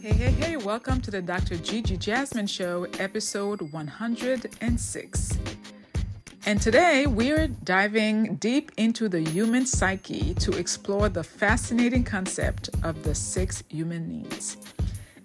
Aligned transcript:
Hey, 0.00 0.14
hey, 0.14 0.30
hey, 0.30 0.56
welcome 0.56 1.02
to 1.02 1.10
the 1.10 1.20
Dr. 1.20 1.56
GeGe 1.56 1.98
Jasmin 1.98 2.46
Show, 2.46 2.86
episode 2.98 3.60
106. 3.60 5.38
And 6.46 6.62
today 6.62 7.06
we're 7.06 7.48
diving 7.48 8.36
deep 8.36 8.72
into 8.78 9.10
the 9.10 9.20
human 9.20 9.66
psyche 9.66 10.32
to 10.36 10.52
explore 10.52 11.10
the 11.10 11.22
fascinating 11.22 12.02
concept 12.02 12.70
of 12.82 13.02
the 13.02 13.14
six 13.14 13.62
human 13.68 14.08
needs. 14.08 14.56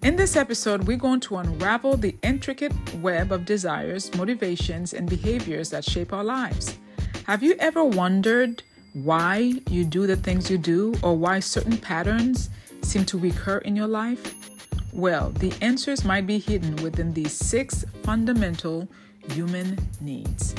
In 0.02 0.14
this 0.14 0.36
episode, 0.36 0.86
we're 0.86 0.98
going 0.98 1.20
to 1.20 1.38
unravel 1.38 1.96
the 1.96 2.14
intricate 2.22 2.74
web 2.96 3.32
of 3.32 3.46
desires, 3.46 4.14
motivations, 4.14 4.92
and 4.92 5.08
behaviors 5.08 5.70
that 5.70 5.86
shape 5.86 6.12
our 6.12 6.24
lives. 6.24 6.76
Have 7.24 7.42
you 7.42 7.54
ever 7.60 7.82
wondered 7.82 8.62
why 8.92 9.54
you 9.70 9.84
do 9.84 10.06
the 10.06 10.16
things 10.16 10.50
you 10.50 10.58
do 10.58 10.94
or 11.02 11.16
why 11.16 11.40
certain 11.40 11.78
patterns 11.78 12.50
seem 12.82 13.06
to 13.06 13.18
recur 13.18 13.56
in 13.58 13.74
your 13.74 13.88
life? 13.88 14.45
Well, 14.92 15.30
the 15.30 15.52
answers 15.60 16.04
might 16.04 16.26
be 16.26 16.38
hidden 16.38 16.76
within 16.76 17.12
these 17.12 17.32
six 17.32 17.84
fundamental 18.02 18.88
human 19.30 19.78
needs. 20.00 20.54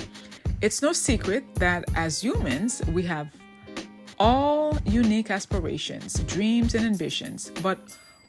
It's 0.61 0.81
no 0.81 0.93
secret 0.93 1.43
that 1.55 1.85
as 1.95 2.23
humans, 2.23 2.81
we 2.93 3.03
have 3.03 3.29
all 4.19 4.77
unique 4.85 5.29
aspirations, 5.29 6.19
dreams, 6.21 6.75
and 6.75 6.85
ambitions. 6.85 7.51
But 7.61 7.79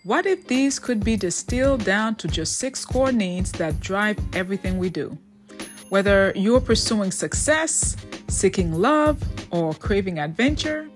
what 0.05 0.27
if 0.27 0.47
these 0.47 0.79
could 0.79 1.03
be 1.05 1.17
distilled 1.17 1.85
down 1.85 2.15
to 2.17 2.29
just 2.29 2.59
six 2.59 2.85
core 2.85 3.13
needs 3.13 3.53
that 3.53 3.81
drive 3.81 4.19
everything 4.35 4.79
we 4.79 4.91
do? 4.91 5.17
Whether 5.89 6.33
you're 6.37 6.61
pursuing 6.61 7.11
success, 7.11 7.97
seeking 8.29 8.73
love, 8.75 9.23
or 9.51 9.73
craving 9.75 10.19
adventure, 10.19 10.89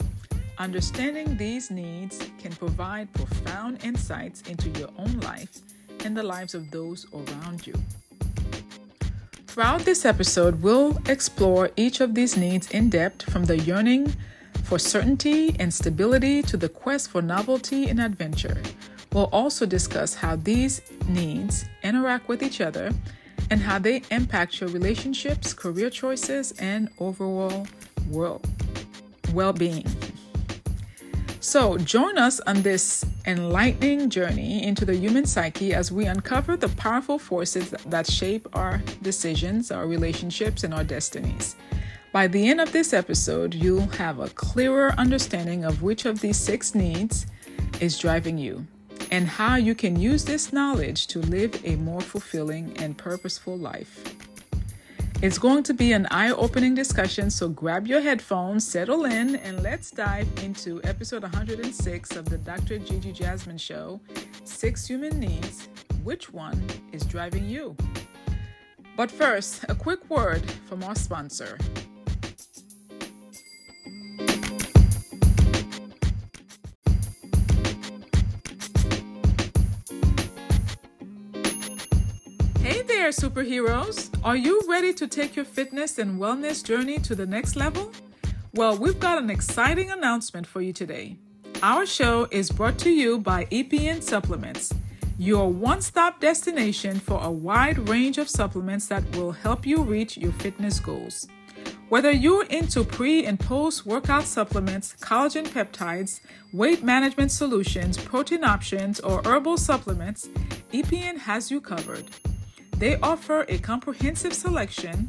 understanding 0.63 1.37
these 1.37 1.73
needs 1.73 2.21
can 2.39 2.53
provide 2.53 3.13
profound 3.15 3.85
insights 3.85 4.43
into 4.43 4.69
your 4.79 4.91
own 4.97 5.19
life 5.19 5.59
and 6.05 6.17
the 6.17 6.23
lives 6.23 6.55
of 6.55 6.71
those 6.71 7.05
around 7.13 7.67
you. 7.67 7.75
Throughout 9.49 9.81
this 9.81 10.05
episode, 10.05 10.63
we'll 10.63 10.97
explore 11.09 11.71
each 11.77 12.01
of 12.01 12.15
these 12.15 12.37
needs 12.37 12.71
in 12.71 12.91
depth 12.91 13.29
from 13.29 13.45
the 13.45 13.59
yearning 13.59 14.15
for 14.63 14.79
certainty 14.79 15.57
and 15.59 15.75
stability 15.75 16.43
to 16.43 16.57
the 16.57 16.69
quest 16.69 17.11
for 17.11 17.21
novelty 17.21 17.89
and 17.89 18.01
adventure. 18.01 18.63
We'll 19.13 19.31
also 19.33 19.67
discuss 19.67 20.15
how 20.15 20.37
these 20.37 20.81
needs 21.09 21.65
interact 21.83 22.29
with 22.29 22.41
each 22.41 22.61
other 22.61 22.93
and 23.51 23.61
how 23.61 23.81
they 23.81 24.03
impact 24.13 24.61
your 24.61 24.71
relationships, 24.71 25.53
career 25.53 25.91
choices, 25.91 26.53
and 26.53 26.89
overall 27.01 27.67
world 28.09 28.47
well-being. 29.33 29.87
So, 31.45 31.77
join 31.77 32.19
us 32.19 32.39
on 32.39 32.63
this 32.63 33.05
enlightening 33.27 34.11
journey 34.11 34.63
into 34.63 34.85
the 34.85 34.95
human 34.95 35.27
psyche 35.27 35.75
as 35.75 35.91
we 35.91 36.07
uncover 36.07 36.57
the 36.57 36.69
powerful 36.69 37.19
forces 37.19 37.71
that 37.85 38.09
shape 38.09 38.47
our 38.53 38.81
decisions, 39.03 39.73
our 39.73 39.89
relationships, 39.89 40.63
and 40.63 40.73
our 40.73 40.85
destinies. 40.85 41.57
By 42.13 42.29
the 42.29 42.49
end 42.49 42.61
of 42.61 42.71
this 42.71 42.93
episode, 42.93 43.55
you'll 43.55 43.89
have 43.89 44.21
a 44.21 44.29
clearer 44.29 44.93
understanding 44.93 45.65
of 45.65 45.83
which 45.83 46.05
of 46.05 46.21
these 46.21 46.37
six 46.37 46.77
needs 46.77 47.27
is 47.81 47.99
driving 47.99 48.39
you 48.39 48.65
and 49.11 49.27
how 49.27 49.57
you 49.57 49.75
can 49.75 49.99
use 49.99 50.25
this 50.25 50.53
knowledge 50.53 51.09
to 51.09 51.19
live 51.19 51.61
a 51.65 51.75
more 51.75 52.01
fulfilling 52.01 52.73
and 52.77 52.97
purposeful 52.97 53.59
life. 53.59 54.22
It's 55.23 55.39
going 55.39 55.63
to 55.63 55.73
be 55.73 55.93
an 55.93 56.09
eye 56.11 56.33
opening 56.33 56.75
discussion, 56.75 57.31
so 57.31 57.49
grab 57.49 57.87
your 57.87 58.01
headphones, 58.01 58.67
settle 58.67 59.05
in, 59.05 59.37
and 59.37 59.63
let's 59.63 59.93
dive 59.93 60.27
into 60.43 60.81
episode 60.83 61.23
106 61.23 62.17
of 62.17 62.29
the 62.29 62.39
Dr. 62.39 62.81
GeGe 62.81 63.15
Jasmin 63.15 63.57
Show 63.57 64.01
Six 64.43 64.85
Human 64.89 65.21
Needs. 65.21 65.69
Which 66.03 66.33
one 66.33 66.61
is 66.91 67.05
driving 67.05 67.49
you? 67.49 67.77
But 68.97 69.13
first, 69.13 69.65
a 69.69 69.77
quick 69.77 70.11
word 70.11 70.51
from 70.69 70.83
our 70.83 70.97
sponsor. 70.97 71.57
Superheroes. 83.13 84.11
Are 84.25 84.37
you 84.37 84.61
ready 84.69 84.93
to 84.95 85.07
take 85.07 85.37
your 85.37 85.45
fitness 85.45 85.99
and 85.99 86.21
wellness 86.21 86.65
journey 86.65 86.99
to 86.99 87.15
the 87.15 87.27
next 87.27 87.57
level? 87.57 87.93
Well, 88.55 88.77
we've 88.77 88.99
got 88.99 89.23
an 89.23 89.31
exciting 89.31 89.91
announcement 89.91 90.47
for 90.47 90.61
you 90.61 90.73
today. 90.73 91.17
Our 91.63 91.87
show 91.87 92.27
is 92.31 92.51
brought 92.51 92.79
to 92.81 92.91
you 92.91 93.19
by 93.19 93.45
EPN 93.47 94.03
Supplements, 94.03 94.75
your 95.19 95.49
one 95.49 95.81
stop 95.81 96.21
destination 96.21 96.99
for 96.99 97.21
a 97.23 97.31
wide 97.31 97.89
range 97.89 98.19
of 98.19 98.29
supplements 98.29 98.89
that 98.89 99.05
will 99.15 99.33
help 99.33 99.65
you 99.65 99.83
reach 99.83 100.17
your 100.17 100.33
fitness 100.33 100.81
goals. 100.81 101.29
Whether 101.89 102.11
you're 102.11 102.47
into 102.47 102.85
pre 102.85 103.27
and 103.27 103.39
post 103.39 103.85
workout 103.85 104.25
supplements, 104.25 104.97
collagen 105.01 105.47
peptides, 105.47 106.21
weight 106.53 106.83
management 106.83 107.31
solutions, 107.31 107.99
protein 107.99 108.45
options, 108.45 108.99
or 109.01 109.23
herbal 109.25 109.59
supplements, 109.59 110.29
EPN 110.73 111.19
has 111.19 111.51
you 111.51 111.61
covered. 111.61 112.07
They 112.83 112.97
offer 112.97 113.47
a 113.49 113.59
comprehensive 113.59 114.35
selection 114.35 115.09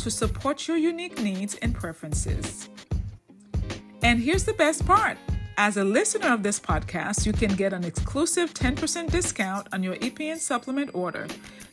to 0.00 0.10
support 0.10 0.68
your 0.68 0.76
unique 0.76 1.18
needs 1.18 1.54
and 1.62 1.74
preferences. 1.74 2.68
And 4.02 4.20
here's 4.20 4.44
the 4.44 4.52
best 4.52 4.84
part 4.84 5.16
as 5.56 5.78
a 5.78 5.82
listener 5.82 6.34
of 6.34 6.42
this 6.42 6.60
podcast, 6.60 7.24
you 7.24 7.32
can 7.32 7.54
get 7.56 7.72
an 7.72 7.84
exclusive 7.84 8.52
10% 8.52 9.10
discount 9.10 9.66
on 9.72 9.82
your 9.82 9.94
EPN 9.96 10.36
supplement 10.36 10.94
order. 10.94 11.26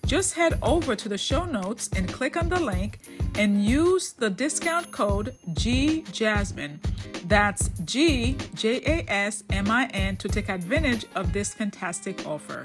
Just 0.06 0.34
head 0.34 0.58
over 0.62 0.96
to 0.96 1.10
the 1.10 1.18
show 1.18 1.44
notes 1.44 1.90
and 1.94 2.08
click 2.08 2.38
on 2.38 2.48
the 2.48 2.62
link 2.62 3.00
and 3.36 3.66
use 3.66 4.14
the 4.14 4.30
discount 4.30 4.92
code 4.92 5.36
GJasmin. 5.50 6.80
That's 7.28 7.68
G 7.84 8.38
J 8.56 8.82
A 8.86 9.12
S 9.12 9.44
M 9.50 9.70
I 9.70 9.88
N 9.88 10.16
to 10.18 10.30
take 10.30 10.48
advantage 10.48 11.06
of 11.16 11.34
this 11.34 11.54
fantastic 11.54 12.26
offer. 12.26 12.64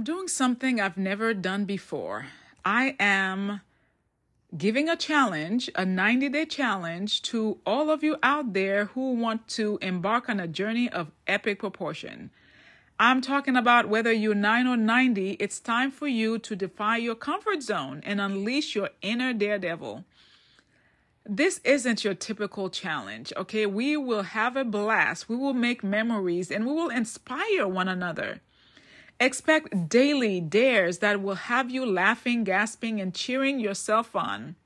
I'm 0.00 0.04
doing 0.04 0.28
something 0.28 0.80
I've 0.80 0.96
never 0.96 1.34
done 1.34 1.66
before. 1.66 2.28
I 2.64 2.96
am 2.98 3.60
giving 4.56 4.88
a 4.88 4.96
challenge, 4.96 5.68
a 5.74 5.84
90 5.84 6.30
day 6.30 6.46
challenge 6.46 7.20
to 7.24 7.58
all 7.66 7.90
of 7.90 8.02
you 8.02 8.16
out 8.22 8.54
there 8.54 8.86
who 8.86 9.12
want 9.12 9.46
to 9.48 9.78
embark 9.82 10.30
on 10.30 10.40
a 10.40 10.48
journey 10.48 10.88
of 10.88 11.12
epic 11.26 11.58
proportion. 11.58 12.30
I'm 12.98 13.20
talking 13.20 13.56
about 13.56 13.90
whether 13.90 14.10
you're 14.10 14.34
9 14.34 14.66
or 14.68 14.78
90, 14.78 15.32
it's 15.32 15.60
time 15.60 15.90
for 15.90 16.08
you 16.08 16.38
to 16.38 16.56
defy 16.56 16.96
your 16.96 17.14
comfort 17.14 17.62
zone 17.62 18.00
and 18.02 18.22
unleash 18.22 18.74
your 18.74 18.88
inner 19.02 19.34
daredevil. 19.34 20.06
This 21.26 21.60
isn't 21.62 22.04
your 22.04 22.14
typical 22.14 22.70
challenge, 22.70 23.34
okay? 23.36 23.66
We 23.66 23.98
will 23.98 24.22
have 24.22 24.56
a 24.56 24.64
blast, 24.64 25.28
we 25.28 25.36
will 25.36 25.52
make 25.52 25.84
memories, 25.84 26.50
and 26.50 26.64
we 26.64 26.72
will 26.72 26.88
inspire 26.88 27.68
one 27.68 27.88
another. 27.88 28.40
Expect 29.22 29.90
daily 29.90 30.40
dares 30.40 30.98
that 31.00 31.20
will 31.20 31.34
have 31.34 31.70
you 31.70 31.84
laughing, 31.84 32.42
gasping, 32.42 33.02
and 33.02 33.14
cheering 33.14 33.60
yourself 33.60 34.16
on. 34.16 34.56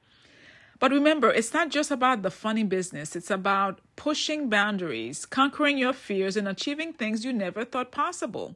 But 0.79 0.93
remember, 0.93 1.33
it's 1.33 1.53
not 1.53 1.71
just 1.71 1.91
about 1.91 2.23
the 2.23 2.31
funny 2.31 2.63
business, 2.63 3.17
it's 3.17 3.33
about 3.33 3.81
pushing 3.97 4.49
boundaries, 4.49 5.27
conquering 5.27 5.77
your 5.77 5.93
fears, 5.93 6.37
and 6.37 6.47
achieving 6.47 6.93
things 6.93 7.25
you 7.25 7.33
never 7.33 7.65
thought 7.65 7.91
possible. 7.91 8.55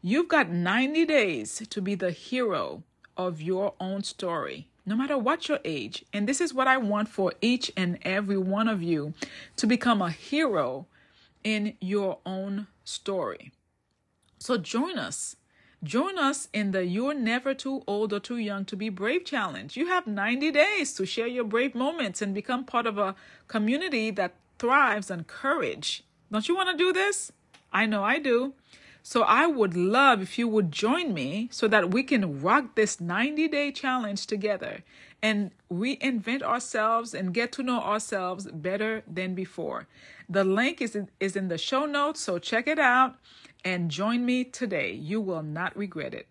You've 0.00 0.28
got 0.28 0.48
90 0.48 1.04
days 1.04 1.62
to 1.68 1.82
be 1.82 1.94
the 1.94 2.10
hero 2.10 2.82
of 3.14 3.42
your 3.42 3.74
own 3.78 4.04
story, 4.04 4.66
no 4.86 4.96
matter 4.96 5.18
what 5.18 5.46
your 5.46 5.60
age. 5.62 6.06
And 6.14 6.26
this 6.26 6.40
is 6.40 6.54
what 6.54 6.68
I 6.68 6.78
want 6.78 7.10
for 7.10 7.34
each 7.42 7.70
and 7.76 7.98
every 8.00 8.38
one 8.38 8.66
of 8.66 8.82
you 8.82 9.12
to 9.56 9.66
become 9.66 10.00
a 10.00 10.10
hero 10.10 10.86
in 11.44 11.74
your 11.80 12.18
own 12.24 12.68
story. 12.84 13.52
So 14.42 14.56
join 14.56 14.98
us. 14.98 15.36
Join 15.84 16.18
us 16.18 16.48
in 16.52 16.72
the 16.72 16.84
You're 16.84 17.14
Never 17.14 17.54
Too 17.54 17.84
Old 17.86 18.12
or 18.12 18.18
Too 18.18 18.38
Young 18.38 18.64
to 18.64 18.74
Be 18.74 18.88
Brave 18.88 19.24
challenge. 19.24 19.76
You 19.76 19.86
have 19.86 20.04
90 20.04 20.50
days 20.50 20.92
to 20.94 21.06
share 21.06 21.28
your 21.28 21.44
brave 21.44 21.76
moments 21.76 22.20
and 22.20 22.34
become 22.34 22.64
part 22.64 22.84
of 22.84 22.98
a 22.98 23.14
community 23.46 24.10
that 24.10 24.34
thrives 24.58 25.12
on 25.12 25.22
courage. 25.22 26.02
Don't 26.32 26.48
you 26.48 26.56
want 26.56 26.70
to 26.70 26.76
do 26.76 26.92
this? 26.92 27.30
I 27.72 27.86
know 27.86 28.02
I 28.02 28.18
do. 28.18 28.54
So 29.04 29.22
I 29.22 29.46
would 29.46 29.76
love 29.76 30.20
if 30.20 30.36
you 30.36 30.48
would 30.48 30.72
join 30.72 31.14
me 31.14 31.48
so 31.52 31.68
that 31.68 31.92
we 31.92 32.02
can 32.02 32.40
rock 32.40 32.74
this 32.74 33.00
90 33.00 33.46
day 33.46 33.70
challenge 33.70 34.26
together 34.26 34.82
and 35.22 35.52
reinvent 35.72 36.42
ourselves 36.42 37.14
and 37.14 37.32
get 37.32 37.52
to 37.52 37.62
know 37.62 37.80
ourselves 37.80 38.48
better 38.52 39.04
than 39.06 39.36
before. 39.36 39.86
The 40.28 40.42
link 40.42 40.82
is 40.82 40.96
in, 40.96 41.10
is 41.20 41.36
in 41.36 41.46
the 41.46 41.58
show 41.58 41.86
notes, 41.86 42.20
so 42.20 42.40
check 42.40 42.66
it 42.66 42.80
out 42.80 43.14
and 43.64 43.90
join 43.90 44.24
me 44.24 44.44
today. 44.44 44.92
You 44.92 45.20
will 45.20 45.42
not 45.42 45.76
regret 45.76 46.14
it. 46.14 46.26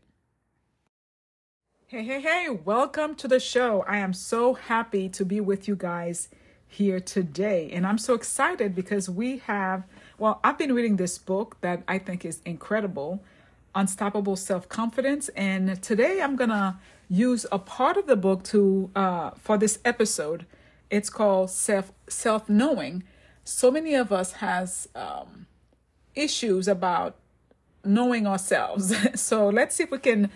Hey, 1.87 2.03
hey, 2.03 2.21
hey, 2.21 2.49
welcome 2.49 3.15
to 3.15 3.27
the 3.27 3.39
show. 3.39 3.83
I 3.87 3.97
am 3.97 4.13
so 4.13 4.53
happy 4.53 5.09
to 5.09 5.25
be 5.25 5.41
with 5.41 5.67
you 5.67 5.75
guys 5.75 6.29
here 6.67 7.01
today. 7.01 7.69
And 7.73 7.85
I'm 7.85 7.97
so 7.97 8.13
excited 8.13 8.73
because 8.73 9.09
we 9.09 9.39
have, 9.39 9.83
well, 10.17 10.39
I've 10.43 10.57
been 10.57 10.73
reading 10.73 10.95
this 10.95 11.17
book 11.17 11.57
that 11.59 11.83
I 11.87 11.97
think 11.97 12.23
is 12.23 12.41
incredible 12.45 13.21
Unstoppable 13.75 14.35
Self 14.35 14.69
Confidence. 14.69 15.29
And 15.29 15.81
today 15.81 16.21
I'm 16.21 16.35
going 16.35 16.49
to 16.49 16.77
use 17.09 17.45
a 17.51 17.59
part 17.59 17.97
of 17.97 18.07
the 18.07 18.15
book 18.15 18.43
to 18.45 18.89
uh, 18.95 19.31
for 19.31 19.57
this 19.57 19.79
episode. 19.83 20.45
It's 20.89 21.09
called 21.09 21.49
self 21.49 21.91
self 22.07 22.47
knowing. 22.49 23.03
So 23.43 23.69
many 23.71 23.95
of 23.95 24.11
us 24.11 24.33
has 24.33 24.87
um, 24.95 25.47
issues 26.15 26.67
about 26.67 27.15
knowing 27.83 28.27
ourselves. 28.27 28.93
so 29.19 29.49
let's 29.49 29.75
see 29.75 29.83
if 29.83 29.91
we 29.91 29.99
can 29.99 30.29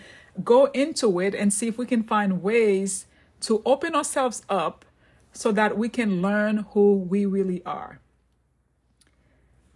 go 0.44 0.66
into 0.68 1.20
it 1.20 1.34
and 1.34 1.54
see 1.54 1.68
if 1.68 1.78
we 1.78 1.86
can 1.86 2.04
find 2.04 2.42
ways 2.42 3.06
to 3.42 3.62
open 3.66 3.96
ourselves 3.96 4.44
up 4.50 4.86
so 5.32 5.52
that 5.52 5.78
we 5.78 5.90
can 5.90 6.22
learn 6.22 6.66
who 6.72 6.96
we 6.96 7.26
really 7.26 7.64
are. 7.66 8.00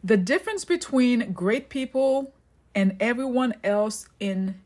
The 0.04 0.18
difference 0.18 0.64
between 0.64 1.34
great 1.34 1.70
people 1.70 2.34
and 2.74 2.96
everyone 3.00 3.54
else 3.64 4.08
in 4.20 4.62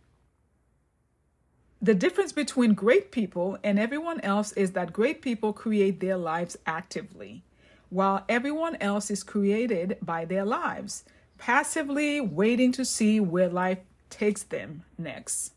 the 1.82 1.96
difference 1.96 2.32
between 2.32 2.76
great 2.76 3.12
people 3.12 3.58
and 3.62 3.78
everyone 3.78 4.22
else 4.22 4.54
is 4.54 4.72
that 4.72 4.94
great 4.94 5.22
people 5.22 5.52
create 5.52 6.00
their 6.00 6.16
lives 6.16 6.56
actively, 6.66 7.44
while 7.90 8.24
everyone 8.30 8.78
else 8.80 9.12
is 9.12 9.22
created 9.22 9.98
by 10.02 10.24
their 10.24 10.46
lives, 10.46 11.04
passively 11.38 12.22
waiting 12.22 12.72
to 12.74 12.86
see 12.86 13.20
where 13.20 13.50
life 13.50 13.80
takes 14.10 14.44
them 14.44 14.84
next. 14.98 15.54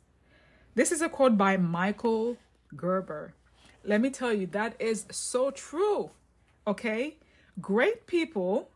This 0.74 0.92
is 0.92 1.02
a 1.02 1.08
quote 1.08 1.36
by 1.36 1.56
Michael 1.56 2.36
Gerber. 2.74 3.34
Let 3.84 4.00
me 4.00 4.10
tell 4.10 4.32
you, 4.32 4.46
that 4.48 4.74
is 4.80 5.06
so 5.10 5.50
true. 5.50 6.10
Okay? 6.66 7.16
Great 7.60 8.06
people 8.06 8.70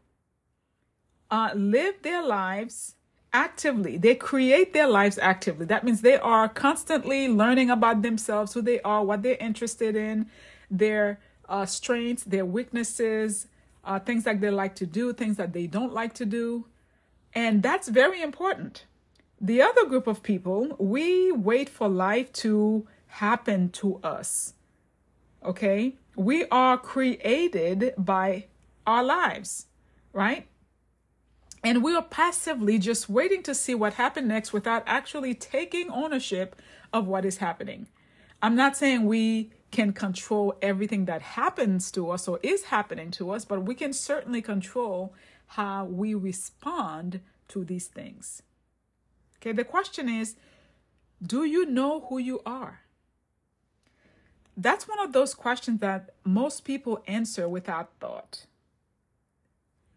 uh, 1.30 1.50
live 1.54 2.02
their 2.02 2.22
lives 2.22 2.94
actively. 3.32 3.96
They 3.96 4.14
create 4.14 4.72
their 4.72 4.88
lives 4.88 5.18
actively. 5.18 5.66
That 5.66 5.84
means 5.84 6.00
they 6.00 6.18
are 6.18 6.48
constantly 6.48 7.28
learning 7.28 7.70
about 7.70 8.02
themselves, 8.02 8.54
who 8.54 8.62
they 8.62 8.80
are, 8.80 9.04
what 9.04 9.22
they're 9.22 9.36
interested 9.36 9.96
in, 9.96 10.26
their 10.70 11.20
uh, 11.48 11.66
strengths, 11.66 12.24
their 12.24 12.44
weaknesses, 12.44 13.46
uh, 13.84 13.98
things 13.98 14.24
that 14.24 14.40
they 14.40 14.50
like 14.50 14.74
to 14.76 14.86
do, 14.86 15.12
things 15.12 15.36
that 15.36 15.52
they 15.52 15.66
don't 15.66 15.92
like 15.92 16.14
to 16.14 16.26
do. 16.26 16.66
And 17.34 17.62
that's 17.62 17.88
very 17.88 18.20
important. 18.22 18.86
The 19.40 19.62
other 19.62 19.86
group 19.86 20.06
of 20.06 20.22
people, 20.22 20.76
we 20.78 21.32
wait 21.32 21.68
for 21.68 21.88
life 21.88 22.32
to 22.34 22.86
happen 23.06 23.70
to 23.70 23.96
us. 24.02 24.54
Okay? 25.44 25.96
We 26.16 26.44
are 26.50 26.76
created 26.76 27.94
by 27.96 28.46
our 28.86 29.02
lives, 29.02 29.66
right? 30.12 30.46
And 31.62 31.82
we 31.82 31.94
are 31.94 32.02
passively 32.02 32.78
just 32.78 33.08
waiting 33.08 33.42
to 33.44 33.54
see 33.54 33.74
what 33.74 33.94
happened 33.94 34.28
next 34.28 34.52
without 34.52 34.82
actually 34.86 35.34
taking 35.34 35.90
ownership 35.90 36.56
of 36.92 37.06
what 37.06 37.24
is 37.24 37.38
happening. 37.38 37.86
I'm 38.42 38.56
not 38.56 38.76
saying 38.76 39.04
we 39.04 39.50
can 39.70 39.92
control 39.92 40.54
everything 40.62 41.04
that 41.04 41.22
happens 41.22 41.90
to 41.92 42.10
us 42.10 42.26
or 42.26 42.40
is 42.42 42.64
happening 42.64 43.10
to 43.12 43.30
us, 43.30 43.44
but 43.44 43.62
we 43.62 43.74
can 43.74 43.92
certainly 43.92 44.42
control 44.42 45.14
how 45.50 45.84
we 45.84 46.14
respond 46.14 47.20
to 47.48 47.64
these 47.64 47.88
things. 47.88 48.42
Okay, 49.36 49.52
the 49.52 49.64
question 49.64 50.08
is 50.08 50.36
do 51.20 51.44
you 51.44 51.66
know 51.66 52.06
who 52.08 52.18
you 52.18 52.40
are? 52.46 52.80
That's 54.56 54.86
one 54.86 55.00
of 55.00 55.12
those 55.12 55.34
questions 55.34 55.80
that 55.80 56.10
most 56.24 56.64
people 56.64 57.02
answer 57.06 57.48
without 57.48 57.90
thought. 57.98 58.46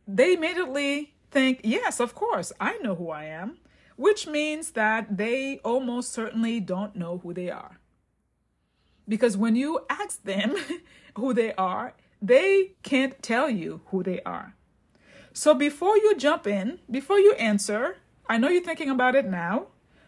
They 0.08 0.34
immediately 0.34 1.14
think, 1.30 1.62
yes, 1.64 2.00
of 2.00 2.16
course, 2.16 2.52
I 2.60 2.78
know 2.80 2.96
who 2.96 3.10
I 3.10 3.26
am, 3.26 3.58
which 3.96 4.28
means 4.28 4.72
that 4.72 5.18
they 5.18 5.60
almost 5.64 6.12
certainly 6.12 6.60
don't 6.60 6.96
know 6.96 7.20
who 7.20 7.34
they 7.34 7.50
are. 7.50 7.80
Because 9.08 9.38
when 9.38 9.56
you 9.56 9.82
ask 9.90 10.24
them 10.24 10.56
who 11.16 11.34
they 11.34 11.54
are, 11.54 11.94
they 12.22 12.72
can't 12.84 13.22
tell 13.22 13.50
you 13.50 13.82
who 13.88 14.02
they 14.02 14.22
are. 14.24 14.56
So 15.34 15.56
before 15.56 15.98
you 15.98 16.16
jump 16.16 16.46
in, 16.46 16.80
before 16.90 17.20
you 17.20 17.34
answer, 17.34 17.98
I 18.30 18.38
know 18.38 18.50
you're 18.50 18.64
thinking 18.64 18.90
about 18.90 19.16
it 19.16 19.26
now. 19.26 19.68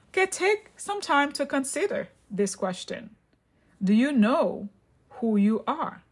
Okay, 0.09 0.27
take 0.27 0.71
some 0.77 1.01
time 1.01 1.31
to 1.33 1.45
consider 1.45 2.09
this 2.29 2.55
question 2.55 3.15
Do 3.83 3.93
you 3.93 4.11
know 4.11 4.69
who 5.19 5.35
you 5.35 5.63
are? 5.67 6.03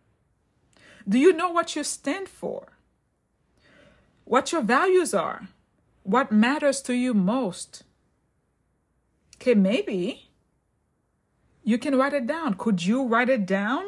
Do 1.08 1.20
you 1.20 1.32
know 1.32 1.50
what 1.50 1.76
you 1.76 1.84
stand 1.84 2.28
for? 2.28 2.74
What 4.26 4.52
your 4.52 4.62
values 4.62 5.14
are? 5.14 5.48
What 6.04 6.32
matters 6.32 6.82
to 6.84 6.94
you 6.94 7.14
most? 7.14 7.84
Okay, 9.36 9.54
maybe 9.54 10.30
you 11.64 11.78
can 11.78 11.96
write 11.96 12.14
it 12.14 12.26
down. 12.26 12.56
Could 12.56 12.86
you 12.86 13.06
write 13.06 13.30
it 13.30 13.46
down? 13.46 13.86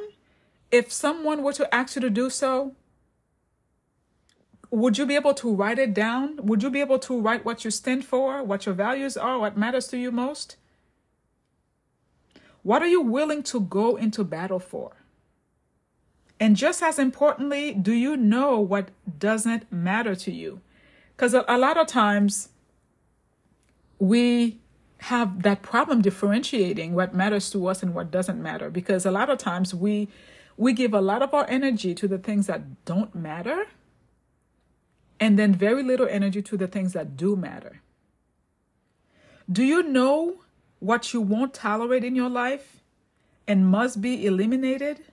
If 0.72 0.92
someone 0.92 1.42
were 1.44 1.54
to 1.54 1.74
ask 1.74 1.96
you 1.96 2.02
to 2.02 2.10
do 2.10 2.30
so, 2.30 2.76
would 4.72 4.98
you 4.98 5.06
be 5.06 5.16
able 5.16 5.34
to 5.36 5.54
write 5.54 5.80
it 5.80 5.94
down? 5.94 6.38
Would 6.38 6.64
you 6.64 6.70
be 6.70 6.82
able 6.82 7.00
to 7.00 7.20
write 7.20 7.46
what 7.46 7.64
you 7.66 7.72
stand 7.72 8.06
for, 8.06 8.44
what 8.44 8.66
your 8.66 8.76
values 8.76 9.18
are, 9.18 9.40
what 9.40 9.58
matters 9.58 9.88
to 9.88 9.98
you 9.98 10.12
most? 10.12 10.58
What 12.64 12.82
are 12.82 12.88
you 12.88 13.02
willing 13.02 13.44
to 13.44 13.60
go 13.60 13.96
into 13.96 14.24
battle 14.24 14.60
for? 14.60 14.94
And 16.40 16.56
just 16.56 16.82
as 16.82 17.00
importantly, 17.00 17.74
do 17.74 17.94
you 17.94 18.18
know 18.18 18.60
what 18.60 18.90
doesn't 19.20 19.72
matter 19.72 20.16
to 20.16 20.32
you? 20.32 20.62
Because 21.16 21.34
a, 21.34 21.46
a, 21.48 21.58
lot 21.58 21.78
of 21.78 21.88
times 21.88 22.50
we 24.00 24.60
have 24.98 25.44
that 25.44 25.62
problem 25.62 26.02
differentiating 26.02 26.94
what 26.94 27.14
matters 27.14 27.50
to 27.52 27.68
us 27.68 27.82
and 27.82 27.94
what 27.94 28.12
doesn't 28.12 28.42
matter. 28.42 28.70
Because 28.70 29.06
a 29.06 29.12
lot 29.12 29.30
of 29.30 29.38
times 29.38 29.74
we 29.74 30.10
we 30.58 30.74
give 30.74 30.94
a 30.94 31.02
lot 31.02 31.22
of 31.22 31.34
our 31.34 31.46
energy 31.50 31.94
to 31.94 32.08
the 32.08 32.18
things 32.18 32.48
that 32.48 32.86
don't 32.86 33.14
matter 33.14 33.68
and 35.20 35.40
then 35.40 35.54
very 35.54 35.84
little 35.84 36.08
energy 36.10 36.42
to 36.42 36.58
the 36.58 36.68
things 36.68 36.94
that 36.94 37.16
do 37.16 37.36
matter. 37.36 37.82
Do 39.52 39.64
you 39.64 39.84
know 39.84 40.42
what 40.80 41.14
you 41.14 41.22
won't 41.22 41.54
tolerate 41.54 42.04
in 42.04 42.16
your 42.16 42.30
life 42.30 42.82
and 43.48 43.68
must 43.68 44.02
be 44.02 44.26
eliminated? 44.26 45.06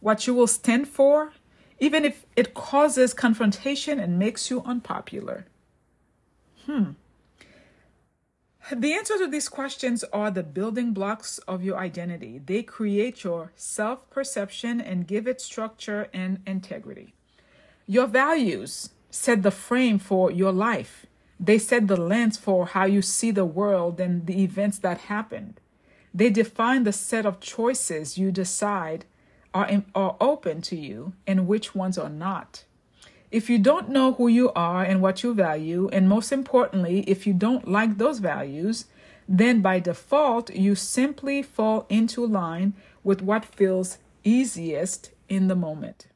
What 0.00 0.26
you 0.26 0.34
will 0.34 0.46
stand 0.46 0.88
for, 0.88 1.32
even 1.78 2.04
if 2.04 2.26
it 2.36 2.54
causes 2.54 3.14
confrontation 3.14 3.98
and 3.98 4.18
makes 4.18 4.50
you 4.50 4.62
unpopular? 4.62 5.46
Hmm. 6.66 6.92
The 8.72 8.94
answer 8.94 9.16
to 9.18 9.28
these 9.28 9.48
questions 9.48 10.02
are 10.12 10.32
the 10.32 10.42
building 10.42 10.92
blocks 10.92 11.38
of 11.46 11.62
your 11.62 11.78
identity. 11.78 12.40
They 12.44 12.64
create 12.64 13.22
your 13.22 13.52
self 13.54 14.10
perception 14.10 14.80
and 14.80 15.06
give 15.06 15.28
it 15.28 15.40
structure 15.40 16.08
and 16.12 16.40
integrity. 16.44 17.14
Your 17.86 18.08
values 18.08 18.90
set 19.10 19.42
the 19.42 19.50
frame 19.50 19.98
for 19.98 20.30
your 20.30 20.52
life. 20.52 21.06
They 21.38 21.58
set 21.58 21.86
the 21.86 21.96
lens 22.00 22.36
for 22.36 22.66
how 22.66 22.84
you 22.84 23.02
see 23.02 23.30
the 23.30 23.44
world 23.44 24.00
and 24.00 24.26
the 24.26 24.42
events 24.42 24.78
that 24.78 25.02
happened. 25.02 25.60
They 26.14 26.30
define 26.30 26.84
the 26.84 26.92
set 26.92 27.26
of 27.26 27.40
choices 27.40 28.16
you 28.16 28.32
decide 28.32 29.04
are, 29.52 29.68
in, 29.68 29.84
are 29.94 30.16
open 30.20 30.62
to 30.62 30.76
you 30.76 31.12
and 31.26 31.46
which 31.46 31.74
ones 31.74 31.98
are 31.98 32.08
not. 32.08 32.64
If 33.30 33.50
you 33.50 33.58
don't 33.58 33.90
know 33.90 34.12
who 34.12 34.28
you 34.28 34.52
are 34.52 34.82
and 34.82 35.02
what 35.02 35.22
you 35.22 35.34
value, 35.34 35.90
and 35.92 36.08
most 36.08 36.32
importantly, 36.32 37.00
if 37.06 37.26
you 37.26 37.34
don't 37.34 37.68
like 37.68 37.98
those 37.98 38.18
values, 38.18 38.86
then 39.28 39.60
by 39.60 39.80
default, 39.80 40.54
you 40.54 40.74
simply 40.74 41.42
fall 41.42 41.86
into 41.88 42.24
line 42.24 42.74
with 43.02 43.20
what 43.20 43.44
feels 43.44 43.98
easiest 44.24 45.10
in 45.28 45.48
the 45.48 45.56
moment. 45.56 46.06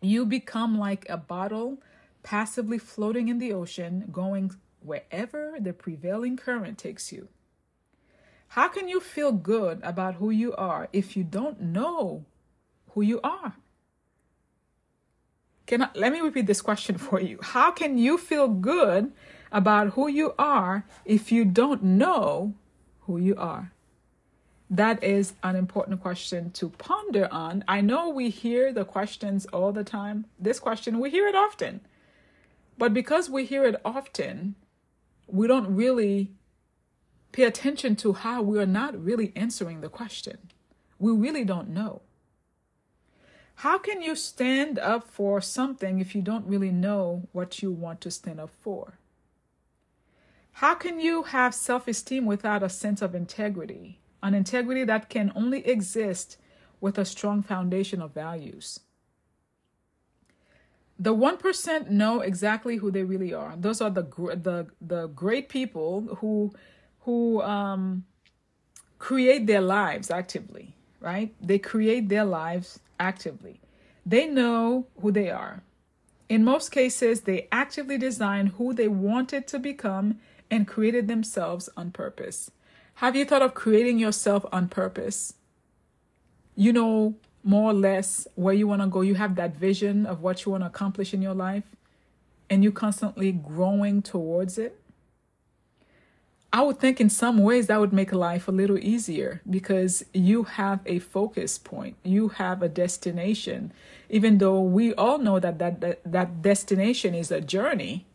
You 0.00 0.24
become 0.24 0.78
like 0.78 1.06
a 1.08 1.16
bottle 1.16 1.78
passively 2.22 2.78
floating 2.78 3.28
in 3.28 3.38
the 3.38 3.52
ocean, 3.52 4.04
going 4.12 4.52
wherever 4.80 5.56
the 5.60 5.72
prevailing 5.72 6.36
current 6.36 6.78
takes 6.78 7.12
you. 7.12 7.28
How 8.48 8.68
can 8.68 8.88
you 8.88 9.00
feel 9.00 9.32
good 9.32 9.80
about 9.82 10.16
who 10.16 10.30
you 10.30 10.54
are 10.56 10.88
if 10.92 11.16
you 11.16 11.24
don't 11.24 11.60
know 11.60 12.24
who 12.90 13.02
you 13.02 13.20
are? 13.22 13.56
Can 15.66 15.82
I, 15.82 15.90
let 15.94 16.12
me 16.12 16.20
repeat 16.20 16.46
this 16.46 16.62
question 16.62 16.96
for 17.06 17.20
you. 17.20 17.38
How 17.42 17.70
can 17.70 17.98
you 17.98 18.16
feel 18.16 18.48
good 18.48 19.12
about 19.52 19.90
who 19.90 20.08
you 20.08 20.34
are 20.38 20.86
if 21.04 21.30
you 21.30 21.44
don't 21.44 21.82
know 21.82 22.54
who 23.00 23.18
you 23.18 23.36
are? 23.36 23.72
That 24.70 25.02
is 25.02 25.32
an 25.42 25.56
important 25.56 26.02
question 26.02 26.50
to 26.52 26.68
ponder 26.68 27.28
on. 27.32 27.64
I 27.66 27.80
know 27.80 28.10
we 28.10 28.28
hear 28.28 28.72
the 28.72 28.84
questions 28.84 29.46
all 29.46 29.72
the 29.72 29.84
time. 29.84 30.26
This 30.38 30.60
question, 30.60 31.00
we 31.00 31.10
hear 31.10 31.26
it 31.26 31.34
often. 31.34 31.80
But 32.76 32.92
because 32.92 33.30
we 33.30 33.46
hear 33.46 33.64
it 33.64 33.80
often, 33.84 34.56
we 35.26 35.46
don't 35.46 35.74
really 35.74 36.32
pay 37.32 37.44
attention 37.44 37.96
to 37.96 38.12
how 38.12 38.42
we 38.42 38.58
are 38.58 38.66
not 38.66 39.02
really 39.02 39.32
answering 39.34 39.80
the 39.80 39.88
question. 39.88 40.38
We 40.98 41.12
really 41.12 41.44
don't 41.44 41.70
know. 41.70 42.02
How 43.56 43.78
can 43.78 44.02
you 44.02 44.14
stand 44.14 44.78
up 44.78 45.08
for 45.08 45.40
something 45.40 45.98
if 45.98 46.14
you 46.14 46.22
don't 46.22 46.46
really 46.46 46.70
know 46.70 47.28
what 47.32 47.62
you 47.62 47.72
want 47.72 48.00
to 48.02 48.10
stand 48.10 48.38
up 48.38 48.50
for? 48.50 48.98
How 50.52 50.74
can 50.74 51.00
you 51.00 51.24
have 51.24 51.54
self 51.54 51.88
esteem 51.88 52.24
without 52.26 52.62
a 52.62 52.68
sense 52.68 53.02
of 53.02 53.14
integrity? 53.14 53.98
An 54.22 54.34
integrity 54.34 54.84
that 54.84 55.08
can 55.08 55.32
only 55.34 55.66
exist 55.66 56.36
with 56.80 56.98
a 56.98 57.04
strong 57.04 57.42
foundation 57.42 58.02
of 58.02 58.12
values. 58.12 58.80
The 60.98 61.14
1% 61.14 61.90
know 61.90 62.20
exactly 62.20 62.76
who 62.76 62.90
they 62.90 63.04
really 63.04 63.32
are. 63.32 63.54
Those 63.56 63.80
are 63.80 63.90
the 63.90 64.02
the 64.02 64.66
the 64.80 65.06
great 65.08 65.48
people 65.48 66.16
who 66.20 66.52
who 67.00 67.40
um 67.42 68.04
create 68.98 69.46
their 69.46 69.60
lives 69.60 70.10
actively, 70.10 70.74
right? 71.00 71.32
They 71.40 71.58
create 71.58 72.08
their 72.08 72.24
lives 72.24 72.80
actively. 72.98 73.60
They 74.04 74.26
know 74.26 74.86
who 75.00 75.12
they 75.12 75.30
are. 75.30 75.62
In 76.28 76.44
most 76.44 76.70
cases, 76.70 77.22
they 77.22 77.48
actively 77.50 77.96
design 77.96 78.48
who 78.58 78.74
they 78.74 78.88
wanted 78.88 79.46
to 79.48 79.58
become 79.58 80.18
and 80.50 80.66
created 80.66 81.08
themselves 81.08 81.68
on 81.76 81.90
purpose. 81.90 82.50
Have 82.98 83.14
you 83.14 83.24
thought 83.24 83.42
of 83.42 83.54
creating 83.54 84.00
yourself 84.00 84.44
on 84.50 84.66
purpose? 84.66 85.34
You 86.56 86.72
know 86.72 87.14
more 87.44 87.70
or 87.70 87.72
less 87.72 88.26
where 88.34 88.52
you 88.52 88.66
want 88.66 88.82
to 88.82 88.88
go. 88.88 89.02
You 89.02 89.14
have 89.14 89.36
that 89.36 89.56
vision 89.56 90.04
of 90.04 90.20
what 90.20 90.44
you 90.44 90.50
want 90.50 90.64
to 90.64 90.66
accomplish 90.66 91.14
in 91.14 91.22
your 91.22 91.32
life, 91.32 91.62
and 92.50 92.64
you're 92.64 92.72
constantly 92.72 93.30
growing 93.30 94.02
towards 94.02 94.58
it. 94.58 94.80
I 96.52 96.62
would 96.62 96.80
think 96.80 97.00
in 97.00 97.08
some 97.08 97.38
ways 97.38 97.68
that 97.68 97.78
would 97.78 97.92
make 97.92 98.12
life 98.12 98.48
a 98.48 98.50
little 98.50 98.78
easier 98.78 99.42
because 99.48 100.04
you 100.12 100.42
have 100.42 100.80
a 100.84 100.98
focus 100.98 101.56
point, 101.56 101.94
you 102.02 102.30
have 102.30 102.64
a 102.64 102.68
destination. 102.68 103.72
Even 104.10 104.38
though 104.38 104.60
we 104.60 104.92
all 104.94 105.18
know 105.18 105.38
that 105.38 105.60
that, 105.60 105.80
that, 105.82 106.00
that 106.04 106.42
destination 106.42 107.14
is 107.14 107.30
a 107.30 107.40
journey, 107.40 108.06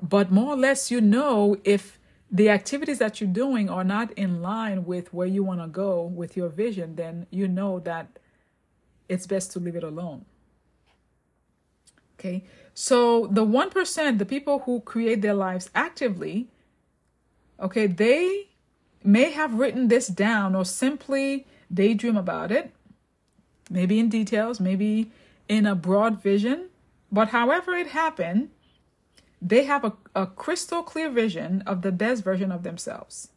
but 0.00 0.32
more 0.32 0.54
or 0.54 0.56
less 0.56 0.90
you 0.90 1.02
know 1.02 1.58
if 1.62 1.98
the 2.30 2.50
activities 2.50 2.98
that 2.98 3.20
you're 3.20 3.30
doing 3.30 3.70
are 3.70 3.84
not 3.84 4.12
in 4.12 4.42
line 4.42 4.84
with 4.84 5.12
where 5.14 5.26
you 5.26 5.44
want 5.44 5.60
to 5.60 5.68
go 5.68 6.02
with 6.02 6.36
your 6.36 6.48
vision, 6.48 6.96
then 6.96 7.26
you 7.30 7.46
know 7.46 7.78
that 7.80 8.18
it's 9.08 9.26
best 9.26 9.52
to 9.52 9.60
leave 9.60 9.76
it 9.76 9.84
alone. 9.84 10.24
Okay, 12.18 12.44
so 12.74 13.26
the 13.28 13.44
1%, 13.44 14.18
the 14.18 14.24
people 14.24 14.60
who 14.60 14.80
create 14.80 15.22
their 15.22 15.34
lives 15.34 15.70
actively, 15.74 16.48
Okay, 17.60 17.86
they 17.86 18.48
may 19.02 19.30
have 19.30 19.54
written 19.54 19.88
this 19.88 20.08
down 20.08 20.54
or 20.54 20.64
simply 20.64 21.46
daydream 21.72 22.16
about 22.16 22.52
it, 22.52 22.72
maybe 23.70 23.98
in 23.98 24.08
details, 24.08 24.60
maybe 24.60 25.10
in 25.48 25.66
a 25.66 25.74
broad 25.74 26.22
vision. 26.22 26.68
But 27.10 27.28
however 27.28 27.74
it 27.74 27.88
happened, 27.88 28.50
they 29.40 29.64
have 29.64 29.84
a, 29.84 29.92
a 30.14 30.26
crystal 30.26 30.82
clear 30.82 31.10
vision 31.10 31.62
of 31.66 31.82
the 31.82 31.92
best 31.92 32.24
version 32.24 32.50
of 32.50 32.62
themselves. 32.62 33.28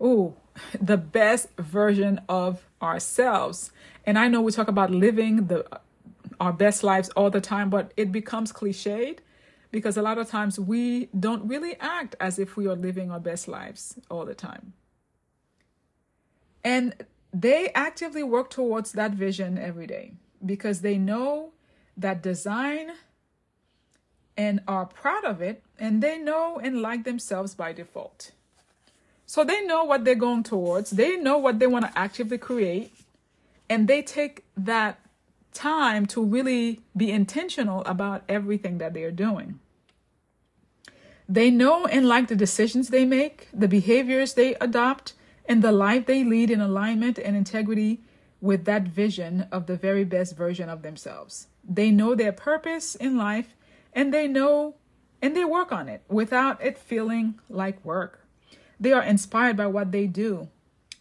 Oh, 0.00 0.34
the 0.80 0.96
best 0.96 1.48
version 1.56 2.20
of 2.28 2.66
ourselves. 2.80 3.70
And 4.04 4.18
I 4.18 4.28
know 4.28 4.40
we 4.40 4.52
talk 4.52 4.68
about 4.68 4.90
living 4.90 5.46
the 5.46 5.66
our 6.38 6.52
best 6.52 6.82
lives 6.82 7.08
all 7.10 7.30
the 7.30 7.40
time, 7.40 7.70
but 7.70 7.92
it 7.96 8.12
becomes 8.12 8.52
cliched 8.52 9.18
because 9.70 9.96
a 9.96 10.02
lot 10.02 10.18
of 10.18 10.28
times 10.28 10.58
we 10.58 11.08
don't 11.18 11.46
really 11.48 11.76
act 11.80 12.14
as 12.20 12.38
if 12.38 12.56
we 12.56 12.66
are 12.66 12.76
living 12.76 13.10
our 13.10 13.20
best 13.20 13.48
lives 13.48 13.98
all 14.10 14.24
the 14.26 14.34
time. 14.34 14.74
And 16.62 16.94
they 17.32 17.70
actively 17.74 18.22
work 18.22 18.50
towards 18.50 18.92
that 18.92 19.12
vision 19.12 19.56
every 19.56 19.86
day 19.86 20.14
because 20.44 20.80
they 20.80 20.98
know 20.98 21.52
that 21.96 22.22
design 22.22 22.92
and 24.36 24.60
are 24.68 24.86
proud 24.86 25.24
of 25.24 25.40
it 25.40 25.62
and 25.78 26.02
they 26.02 26.18
know 26.18 26.58
and 26.62 26.82
like 26.82 27.04
themselves 27.04 27.54
by 27.54 27.72
default. 27.72 28.32
So 29.26 29.42
they 29.44 29.64
know 29.66 29.84
what 29.84 30.04
they're 30.04 30.14
going 30.14 30.44
towards, 30.44 30.90
they 30.90 31.16
know 31.16 31.36
what 31.36 31.58
they 31.58 31.66
want 31.66 31.84
to 31.84 31.98
actively 31.98 32.38
create, 32.38 32.94
and 33.68 33.88
they 33.88 34.02
take 34.02 34.44
that 34.56 35.00
time 35.52 36.06
to 36.06 36.22
really 36.22 36.80
be 36.96 37.10
intentional 37.10 37.82
about 37.84 38.22
everything 38.28 38.78
that 38.78 38.94
they 38.94 39.02
are 39.02 39.10
doing. 39.10 39.58
They 41.28 41.50
know 41.50 41.86
and 41.86 42.06
like 42.06 42.28
the 42.28 42.36
decisions 42.36 42.88
they 42.88 43.04
make, 43.04 43.48
the 43.52 43.66
behaviors 43.66 44.34
they 44.34 44.54
adopt, 44.56 45.14
and 45.48 45.62
the 45.62 45.72
life 45.72 46.06
they 46.06 46.22
lead 46.22 46.50
in 46.50 46.60
alignment 46.60 47.18
and 47.18 47.36
integrity 47.36 48.00
with 48.40 48.64
that 48.66 48.82
vision 48.84 49.48
of 49.50 49.66
the 49.66 49.76
very 49.76 50.04
best 50.04 50.36
version 50.36 50.68
of 50.68 50.82
themselves. 50.82 51.48
They 51.68 51.90
know 51.90 52.14
their 52.14 52.32
purpose 52.32 52.94
in 52.94 53.16
life 53.16 53.54
and 53.96 54.12
they 54.12 54.28
know 54.28 54.76
and 55.22 55.34
they 55.34 55.44
work 55.44 55.72
on 55.72 55.88
it 55.88 56.02
without 56.08 56.62
it 56.62 56.78
feeling 56.78 57.40
like 57.48 57.84
work. 57.84 58.20
They 58.78 58.92
are 58.92 59.02
inspired 59.02 59.56
by 59.56 59.66
what 59.66 59.90
they 59.90 60.06
do. 60.06 60.48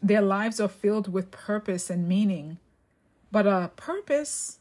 Their 0.02 0.22
lives 0.22 0.60
are 0.62 0.70
filled 0.70 1.12
with 1.12 1.30
purpose 1.30 1.90
and 1.90 2.08
meaning, 2.08 2.58
but 3.32 3.46
a 3.46 3.72
purpose 3.76 4.60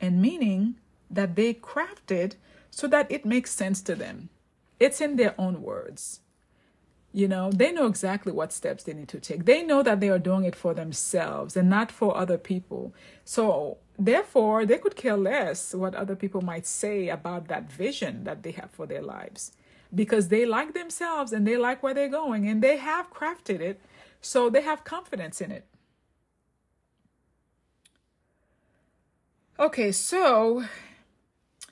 and 0.00 0.20
meaning 0.20 0.74
that 1.08 1.36
they 1.36 1.54
crafted 1.54 2.34
so 2.70 2.88
that 2.88 3.10
it 3.10 3.24
makes 3.24 3.52
sense 3.52 3.80
to 3.82 3.94
them. 3.94 4.28
It's 4.80 5.00
in 5.00 5.16
their 5.16 5.34
own 5.38 5.62
words. 5.62 6.20
You 7.12 7.28
know, 7.28 7.50
they 7.50 7.72
know 7.72 7.86
exactly 7.86 8.32
what 8.32 8.52
steps 8.52 8.82
they 8.82 8.92
need 8.92 9.08
to 9.08 9.20
take. 9.20 9.46
They 9.46 9.62
know 9.62 9.82
that 9.82 10.00
they 10.00 10.10
are 10.10 10.18
doing 10.18 10.44
it 10.44 10.56
for 10.56 10.74
themselves 10.74 11.56
and 11.56 11.70
not 11.70 11.90
for 11.90 12.16
other 12.16 12.36
people. 12.36 12.92
So, 13.24 13.78
therefore, 13.98 14.66
they 14.66 14.78
could 14.78 14.96
care 14.96 15.16
less 15.16 15.74
what 15.74 15.94
other 15.94 16.16
people 16.16 16.40
might 16.40 16.66
say 16.66 17.08
about 17.08 17.48
that 17.48 17.70
vision 17.70 18.24
that 18.24 18.42
they 18.42 18.52
have 18.52 18.70
for 18.70 18.86
their 18.86 19.02
lives 19.02 19.52
because 19.94 20.28
they 20.28 20.44
like 20.44 20.74
themselves 20.74 21.32
and 21.32 21.46
they 21.46 21.56
like 21.56 21.82
where 21.82 21.94
they're 21.94 22.08
going 22.08 22.48
and 22.48 22.62
they 22.62 22.76
have 22.76 23.12
crafted 23.12 23.60
it. 23.60 23.80
So, 24.20 24.50
they 24.50 24.62
have 24.62 24.84
confidence 24.84 25.40
in 25.40 25.50
it. 25.52 25.66
Okay, 29.58 29.92
so 29.92 30.64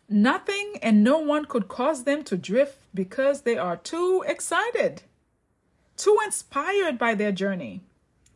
Nothing 0.08 0.74
and 0.82 1.02
no 1.02 1.18
one 1.18 1.46
could 1.46 1.68
cause 1.68 2.04
them 2.04 2.22
to 2.24 2.36
drift 2.36 2.78
because 2.94 3.42
they 3.42 3.56
are 3.56 3.76
too 3.76 4.22
excited, 4.26 5.02
too 5.96 6.18
inspired 6.24 6.98
by 6.98 7.14
their 7.14 7.32
journey. 7.32 7.80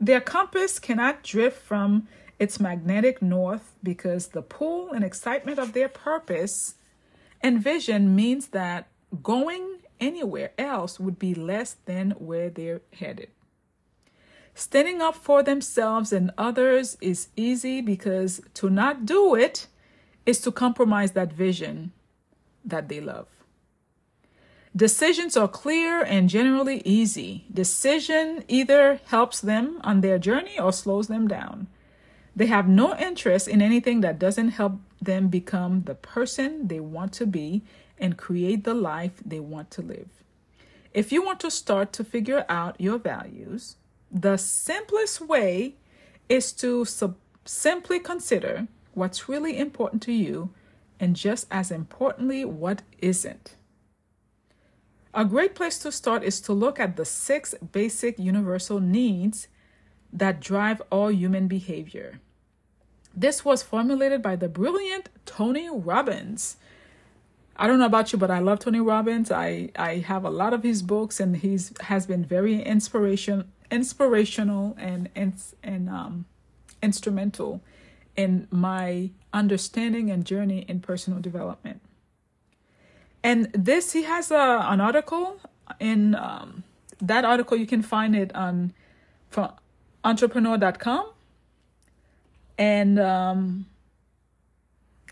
Their 0.01 0.21
compass 0.21 0.79
cannot 0.79 1.23
drift 1.23 1.61
from 1.61 2.09
its 2.39 2.61
magnetic 2.61 3.21
north 3.21 3.75
because 3.83 4.29
the 4.29 4.43
pull 4.43 4.93
and 4.93 5.05
excitement 5.05 5.59
of 5.59 5.73
their 5.73 5.89
purpose 5.89 6.75
and 7.41 7.63
vision 7.63 8.15
means 8.15 8.49
that 8.49 8.89
going 9.23 9.79
anywhere 10.01 10.53
else 10.59 11.01
would 11.01 11.19
be 11.19 11.35
less 11.35 11.77
than 11.85 12.11
where 12.13 12.51
they're 12.51 12.83
headed. 12.93 13.31
Standing 14.55 15.01
up 15.01 15.15
for 15.15 15.43
themselves 15.43 16.13
and 16.13 16.33
others 16.37 16.97
is 17.01 17.29
easy 17.37 17.81
because 17.81 18.41
to 18.55 18.69
not 18.69 19.07
do 19.07 19.35
it 19.35 19.69
is 20.27 20.41
to 20.41 20.53
compromise 20.53 21.13
that 21.13 21.33
vision 21.33 21.93
that 22.65 22.89
they 22.89 23.01
love. 23.01 23.29
Decisions 24.77 25.37
are 25.37 25.49
clear 25.49 26.03
and 26.03 26.29
generally 26.29 26.83
easy. 26.85 27.47
Decision 27.53 28.45
either 28.49 29.01
helps 29.07 29.41
them 29.41 29.81
on 29.83 30.01
their 30.01 30.19
journey 30.19 30.59
or 30.59 30.73
slows 30.73 31.09
them 31.09 31.27
down. 31.27 31.69
They 32.39 32.47
have 32.47 32.69
no 32.69 32.97
interest 32.97 33.49
in 33.49 33.61
anything 33.61 34.01
that 34.03 34.21
doesn't 34.21 34.51
help 34.51 34.75
them 35.03 35.27
become 35.27 35.83
the 35.83 35.97
person 35.97 36.69
they 36.69 36.79
want 36.79 37.13
to 37.15 37.27
be 37.27 37.63
and 37.99 38.17
create 38.17 38.63
the 38.63 38.75
life 38.75 39.15
they 39.27 39.41
want 39.41 39.73
to 39.73 39.83
live. 39.83 40.09
If 40.95 41.11
you 41.11 41.21
want 41.25 41.41
to 41.41 41.51
start 41.51 41.93
to 41.95 42.05
figure 42.05 42.47
out 42.49 42.81
your 42.81 42.99
values, 42.99 43.75
the 44.09 44.37
simplest 44.37 45.21
way 45.21 45.75
is 46.29 46.53
to 46.53 46.85
sub- 46.85 47.17
simply 47.45 47.99
consider 47.99 48.69
what's 48.95 49.29
really 49.29 49.59
important 49.59 50.01
to 50.03 50.13
you, 50.13 50.51
and 51.01 51.17
just 51.17 51.49
as 51.51 51.73
importantly, 51.73 52.45
what 52.45 52.83
isn't. 53.01 53.57
A 55.13 55.25
great 55.25 55.57
place 55.57 55.79
to 55.81 55.91
start 55.91 56.23
is 56.23 56.41
to 56.43 56.53
look 56.53 56.79
at 56.79 56.95
the 56.95 57.05
six 57.05 57.57
basic 57.73 58.17
universal 58.17 58.79
needs 58.79 59.49
that 60.13 60.39
drive 60.39 60.81
all 60.93 61.11
human 61.11 61.49
behavior. 61.49 62.21
This 63.19 63.45
was 63.45 63.65
formulated 63.65 64.23
by 64.23 64.37
the 64.37 64.49
brilliant 64.49 65.09
Tony 65.27 65.69
Robbins. 65.69 66.57
I 67.57 67.67
don't 67.67 67.81
know 67.81 67.87
about 67.87 68.13
you, 68.13 68.19
but 68.19 68.31
I 68.31 68.39
love 68.39 68.61
Tony 68.61 68.79
Robbins. 68.79 69.33
I, 69.33 69.71
I 69.77 69.97
have 69.97 70.25
a 70.25 70.31
lot 70.31 70.55
of 70.55 70.63
his 70.63 70.83
books, 70.83 71.19
and 71.19 71.37
he's 71.37 71.73
has 71.81 72.07
been 72.07 72.25
very 72.25 72.63
inspiration 72.63 73.51
inspirational 73.73 74.77
and 74.79 75.09
and, 75.17 75.35
and 75.65 75.89
um, 75.89 76.27
instrumental 76.81 77.61
in 78.15 78.47
my 78.53 79.11
understanding 79.33 80.13
and 80.13 80.25
journey 80.25 80.65
in 80.69 80.79
personal 80.79 81.19
development. 81.19 81.81
And 83.25 83.51
this, 83.53 83.95
he 83.95 84.05
has 84.05 84.31
a, 84.31 84.65
an 84.69 84.81
article 84.81 85.41
in 85.81 86.15
um, 86.15 86.63
that 87.03 87.25
article, 87.25 87.57
you 87.57 87.67
can 87.67 87.83
find 87.83 88.15
it 88.15 88.33
on 88.37 88.73
from 89.29 89.51
entrepreneur.com 90.05 91.11
And 92.59 92.99
um 92.99 93.67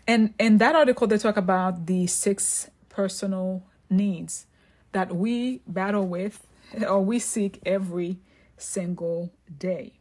and 0.05 0.33
in 0.39 0.57
that 0.59 0.75
article 0.75 1.07
they 1.07 1.17
talk 1.17 1.37
about 1.37 1.85
the 1.87 2.07
six 2.07 2.69
personal 2.89 3.63
needs 3.89 4.45
that 4.91 5.15
we 5.15 5.61
battle 5.67 6.05
with 6.07 6.45
or 6.87 7.01
we 7.01 7.19
seek 7.19 7.59
every 7.65 8.19
single 8.57 9.31
day. 9.57 9.93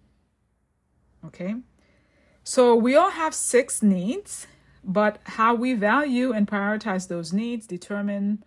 Okay? 1.24 1.56
So 2.44 2.74
we 2.76 2.94
all 2.94 3.10
have 3.10 3.34
six 3.34 3.82
needs, 3.82 4.46
but 4.84 5.18
how 5.24 5.54
we 5.54 5.74
value 5.74 6.32
and 6.32 6.46
prioritize 6.46 7.08
those 7.08 7.32
needs 7.32 7.66
determine 7.66 8.44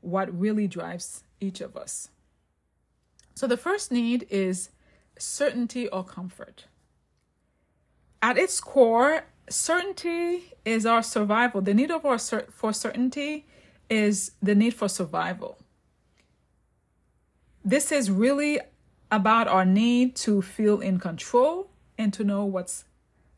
what 0.00 0.32
really 0.38 0.68
drives 0.68 1.24
each 1.40 1.60
of 1.60 1.76
us. 1.76 2.08
So 3.34 3.46
the 3.46 3.56
first 3.56 3.90
need 3.90 4.26
is 4.30 4.70
certainty 5.18 5.88
or 5.88 6.04
comfort. 6.04 6.66
At 8.22 8.38
its 8.38 8.60
core, 8.60 9.24
certainty 9.50 10.54
is 10.64 10.86
our 10.86 11.02
survival. 11.02 11.60
The 11.60 11.74
need 11.74 11.90
of 11.90 12.06
our 12.06 12.18
cer- 12.18 12.46
for 12.52 12.72
certainty 12.72 13.46
is 13.90 14.30
the 14.40 14.54
need 14.54 14.74
for 14.74 14.88
survival. 14.88 15.58
This 17.64 17.90
is 17.90 18.10
really 18.10 18.60
about 19.10 19.48
our 19.48 19.64
need 19.64 20.14
to 20.16 20.40
feel 20.40 20.80
in 20.80 21.00
control 21.00 21.70
and 21.98 22.12
to 22.14 22.24
know 22.24 22.44
what's 22.44 22.84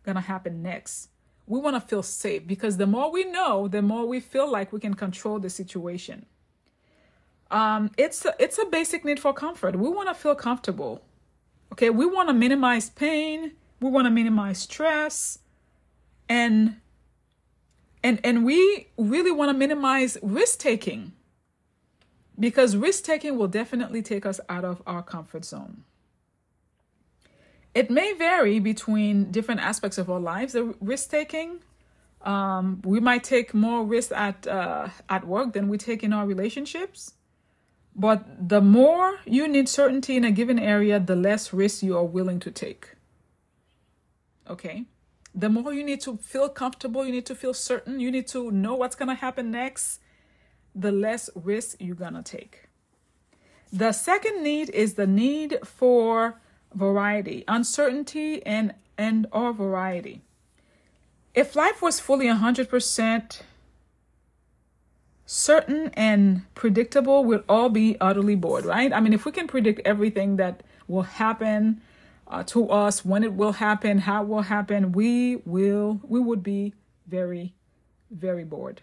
going 0.04 0.14
to 0.16 0.20
happen 0.20 0.62
next. 0.62 1.08
We 1.46 1.58
want 1.60 1.76
to 1.76 1.80
feel 1.80 2.02
safe 2.02 2.46
because 2.46 2.76
the 2.76 2.86
more 2.86 3.10
we 3.10 3.24
know, 3.24 3.68
the 3.68 3.82
more 3.82 4.06
we 4.06 4.20
feel 4.20 4.50
like 4.50 4.72
we 4.72 4.80
can 4.80 4.94
control 4.94 5.38
the 5.38 5.50
situation. 5.50 6.26
Um, 7.50 7.90
it's 7.96 8.24
a, 8.24 8.34
it's 8.38 8.58
a 8.58 8.66
basic 8.66 9.04
need 9.04 9.18
for 9.18 9.32
comfort. 9.32 9.76
We 9.76 9.88
want 9.88 10.08
to 10.08 10.14
feel 10.14 10.34
comfortable. 10.34 11.02
Okay, 11.72 11.90
we 11.90 12.06
want 12.06 12.28
to 12.28 12.34
minimize 12.34 12.90
pain. 12.90 13.52
We 13.80 13.90
want 13.90 14.06
to 14.06 14.10
minimize 14.10 14.58
stress, 14.58 15.38
and 16.28 16.76
and 18.02 18.20
and 18.24 18.44
we 18.44 18.88
really 18.96 19.30
want 19.30 19.50
to 19.50 19.56
minimize 19.56 20.16
risk 20.22 20.58
taking 20.58 21.12
because 22.38 22.76
risk 22.76 23.04
taking 23.04 23.36
will 23.36 23.48
definitely 23.48 24.02
take 24.02 24.26
us 24.26 24.40
out 24.48 24.64
of 24.64 24.82
our 24.86 25.02
comfort 25.02 25.44
zone. 25.44 25.84
It 27.74 27.90
may 27.90 28.12
vary 28.12 28.60
between 28.60 29.32
different 29.32 29.60
aspects 29.60 29.98
of 29.98 30.08
our 30.08 30.20
lives. 30.20 30.52
The 30.52 30.74
risk 30.80 31.10
taking, 31.10 31.58
um, 32.22 32.80
we 32.84 33.00
might 33.00 33.24
take 33.24 33.52
more 33.52 33.84
risk 33.84 34.12
at 34.12 34.46
uh, 34.46 34.88
at 35.08 35.26
work 35.26 35.52
than 35.52 35.68
we 35.68 35.78
take 35.78 36.02
in 36.02 36.12
our 36.12 36.26
relationships. 36.26 37.14
But 37.96 38.48
the 38.48 38.60
more 38.60 39.18
you 39.24 39.46
need 39.46 39.68
certainty 39.68 40.16
in 40.16 40.24
a 40.24 40.32
given 40.32 40.58
area, 40.58 40.98
the 40.98 41.14
less 41.14 41.52
risk 41.52 41.82
you 41.82 41.96
are 41.96 42.04
willing 42.04 42.40
to 42.40 42.50
take. 42.50 42.94
Okay? 44.48 44.84
The 45.34 45.48
more 45.48 45.72
you 45.72 45.82
need 45.82 46.00
to 46.02 46.16
feel 46.18 46.48
comfortable, 46.48 47.04
you 47.04 47.12
need 47.12 47.26
to 47.26 47.34
feel 47.34 47.54
certain, 47.54 47.98
you 47.98 48.10
need 48.10 48.28
to 48.28 48.50
know 48.50 48.74
what's 48.74 48.94
going 48.94 49.08
to 49.08 49.14
happen 49.14 49.50
next, 49.50 50.00
the 50.74 50.92
less 50.92 51.28
risk 51.34 51.76
you're 51.80 51.96
going 51.96 52.14
to 52.14 52.22
take. 52.22 52.68
The 53.72 53.92
second 53.92 54.44
need 54.44 54.70
is 54.70 54.94
the 54.94 55.06
need 55.06 55.58
for 55.64 56.40
variety, 56.72 57.44
uncertainty 57.48 58.44
and 58.46 58.74
and 58.96 59.26
or 59.32 59.52
variety. 59.52 60.22
If 61.34 61.56
life 61.56 61.82
was 61.82 61.98
fully 61.98 62.26
100% 62.26 63.40
certain 65.26 65.90
and 65.94 66.42
predictable, 66.54 67.24
we'd 67.24 67.42
all 67.48 67.68
be 67.68 67.96
utterly 68.00 68.36
bored, 68.36 68.64
right? 68.64 68.92
I 68.92 69.00
mean, 69.00 69.12
if 69.12 69.24
we 69.24 69.32
can 69.32 69.48
predict 69.48 69.80
everything 69.84 70.36
that 70.36 70.62
will 70.86 71.02
happen 71.02 71.82
uh, 72.26 72.42
to 72.44 72.70
us, 72.70 73.04
when 73.04 73.22
it 73.22 73.34
will 73.34 73.52
happen, 73.52 73.98
how 73.98 74.22
it 74.22 74.28
will 74.28 74.42
happen, 74.42 74.92
we 74.92 75.36
will 75.44 76.00
we 76.02 76.20
would 76.20 76.42
be 76.42 76.74
very 77.06 77.54
very 78.10 78.44
bored. 78.44 78.80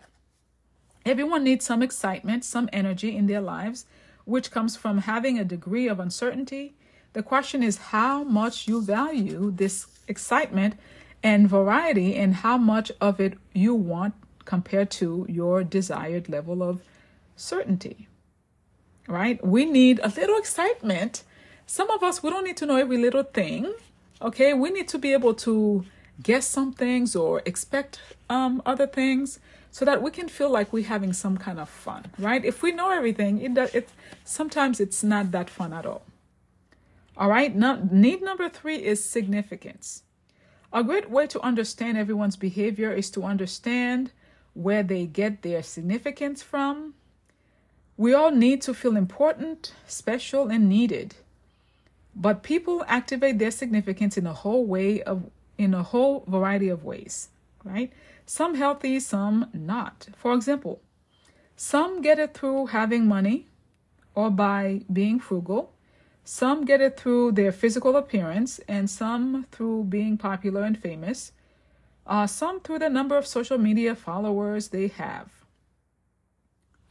Everyone 1.05 1.43
needs 1.43 1.65
some 1.65 1.81
excitement, 1.81 2.45
some 2.45 2.69
energy 2.71 3.15
in 3.15 3.25
their 3.25 3.41
lives, 3.41 3.85
which 4.25 4.51
comes 4.51 4.75
from 4.75 4.99
having 4.99 5.39
a 5.39 5.43
degree 5.43 5.87
of 5.87 5.99
uncertainty. 5.99 6.75
The 7.13 7.23
question 7.23 7.63
is 7.63 7.77
how 7.77 8.23
much 8.23 8.67
you 8.67 8.81
value 8.81 9.51
this 9.51 9.87
excitement 10.07 10.75
and 11.23 11.49
variety 11.49 12.15
and 12.15 12.35
how 12.35 12.57
much 12.57 12.91
of 13.01 13.19
it 13.19 13.37
you 13.53 13.73
want 13.73 14.13
compared 14.45 14.91
to 14.91 15.25
your 15.27 15.63
desired 15.63 16.29
level 16.29 16.61
of 16.63 16.81
certainty. 17.35 18.07
Right? 19.07 19.43
We 19.45 19.65
need 19.65 19.99
a 20.03 20.09
little 20.09 20.37
excitement. 20.37 21.23
Some 21.71 21.89
of 21.89 22.03
us, 22.03 22.21
we 22.21 22.29
don't 22.29 22.43
need 22.43 22.57
to 22.57 22.65
know 22.65 22.75
every 22.75 22.97
little 22.97 23.23
thing. 23.23 23.73
Okay? 24.21 24.53
We 24.53 24.71
need 24.71 24.89
to 24.89 24.97
be 24.97 25.13
able 25.13 25.33
to 25.35 25.85
guess 26.21 26.45
some 26.45 26.73
things 26.73 27.15
or 27.15 27.41
expect 27.45 28.01
um, 28.29 28.61
other 28.65 28.85
things 28.85 29.39
so 29.71 29.85
that 29.85 30.01
we 30.01 30.11
can 30.11 30.27
feel 30.27 30.49
like 30.49 30.73
we're 30.73 30.83
having 30.95 31.13
some 31.13 31.37
kind 31.37 31.61
of 31.61 31.69
fun, 31.69 32.07
right? 32.19 32.43
If 32.43 32.61
we 32.61 32.73
know 32.73 32.91
everything, 32.91 33.39
it, 33.39 33.57
it 33.73 33.87
sometimes 34.25 34.81
it's 34.81 35.01
not 35.01 35.31
that 35.31 35.49
fun 35.49 35.71
at 35.71 35.85
all. 35.85 36.01
All 37.15 37.29
right, 37.29 37.55
now, 37.55 37.79
need 37.89 38.21
number 38.21 38.49
three 38.49 38.83
is 38.83 39.01
significance. 39.05 40.03
A 40.73 40.83
great 40.83 41.09
way 41.09 41.25
to 41.27 41.39
understand 41.39 41.97
everyone's 41.97 42.35
behavior 42.35 42.91
is 42.91 43.09
to 43.11 43.23
understand 43.23 44.11
where 44.53 44.83
they 44.83 45.05
get 45.05 45.41
their 45.41 45.63
significance 45.63 46.43
from. 46.43 46.95
We 47.95 48.13
all 48.13 48.31
need 48.31 48.61
to 48.63 48.73
feel 48.73 48.97
important, 48.97 49.73
special, 49.87 50.49
and 50.49 50.67
needed. 50.67 51.15
But 52.15 52.43
people 52.43 52.83
activate 52.87 53.39
their 53.39 53.51
significance 53.51 54.17
in 54.17 54.27
a 54.27 54.33
whole 54.33 54.65
way 54.65 55.01
of 55.01 55.29
in 55.57 55.73
a 55.73 55.83
whole 55.83 56.23
variety 56.27 56.69
of 56.69 56.83
ways, 56.83 57.29
right? 57.63 57.91
Some 58.25 58.55
healthy, 58.55 58.99
some 58.99 59.49
not. 59.53 60.07
For 60.15 60.33
example, 60.33 60.81
some 61.55 62.01
get 62.01 62.19
it 62.19 62.33
through 62.33 62.67
having 62.67 63.07
money 63.07 63.47
or 64.15 64.29
by 64.29 64.81
being 64.91 65.19
frugal. 65.19 65.73
Some 66.23 66.65
get 66.65 66.81
it 66.81 66.97
through 66.99 67.33
their 67.33 67.51
physical 67.51 67.95
appearance, 67.95 68.59
and 68.67 68.89
some 68.89 69.45
through 69.51 69.85
being 69.85 70.17
popular 70.17 70.63
and 70.63 70.77
famous 70.77 71.31
uh, 72.05 72.27
some 72.27 72.59
through 72.59 72.79
the 72.79 72.89
number 72.89 73.17
of 73.17 73.25
social 73.27 73.57
media 73.57 73.95
followers 73.95 74.69
they 74.69 74.87
have. 74.87 75.29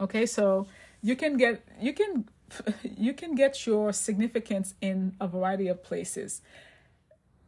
Okay, 0.00 0.24
so 0.26 0.66
you 1.02 1.16
can 1.16 1.36
get 1.36 1.62
you 1.80 1.92
can 1.92 2.28
you 2.96 3.12
can 3.12 3.34
get 3.34 3.66
your 3.66 3.92
significance 3.92 4.74
in 4.80 5.14
a 5.20 5.26
variety 5.26 5.68
of 5.68 5.82
places. 5.82 6.42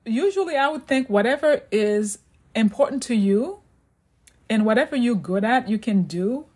Usually, 0.04 0.56
I 0.56 0.68
would 0.68 0.86
think 0.86 1.08
whatever 1.08 1.62
is 1.70 2.18
important 2.54 3.02
to 3.04 3.14
you 3.14 3.60
and 4.50 4.66
whatever 4.66 4.96
you're 4.96 5.14
good 5.14 5.44
at, 5.44 5.68
you 5.68 5.78
can 5.78 6.02
do. 6.02 6.46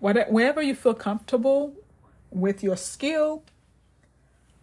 Whatever, 0.00 0.30
wherever 0.30 0.62
you 0.62 0.74
feel 0.74 0.94
comfortable 0.94 1.74
with 2.30 2.62
your 2.62 2.76
skill, 2.76 3.42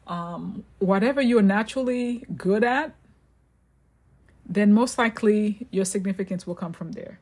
um, 0.08 0.64
whatever 0.80 1.22
you're 1.22 1.42
naturally 1.42 2.26
good 2.38 2.64
at, 2.64 2.94
then 4.48 4.74
most 4.74 4.98
likely 4.98 5.68
your 5.72 5.86
significance 5.86 6.46
will 6.46 6.56
come 6.56 6.72
from 6.72 6.92
there. 6.92 7.20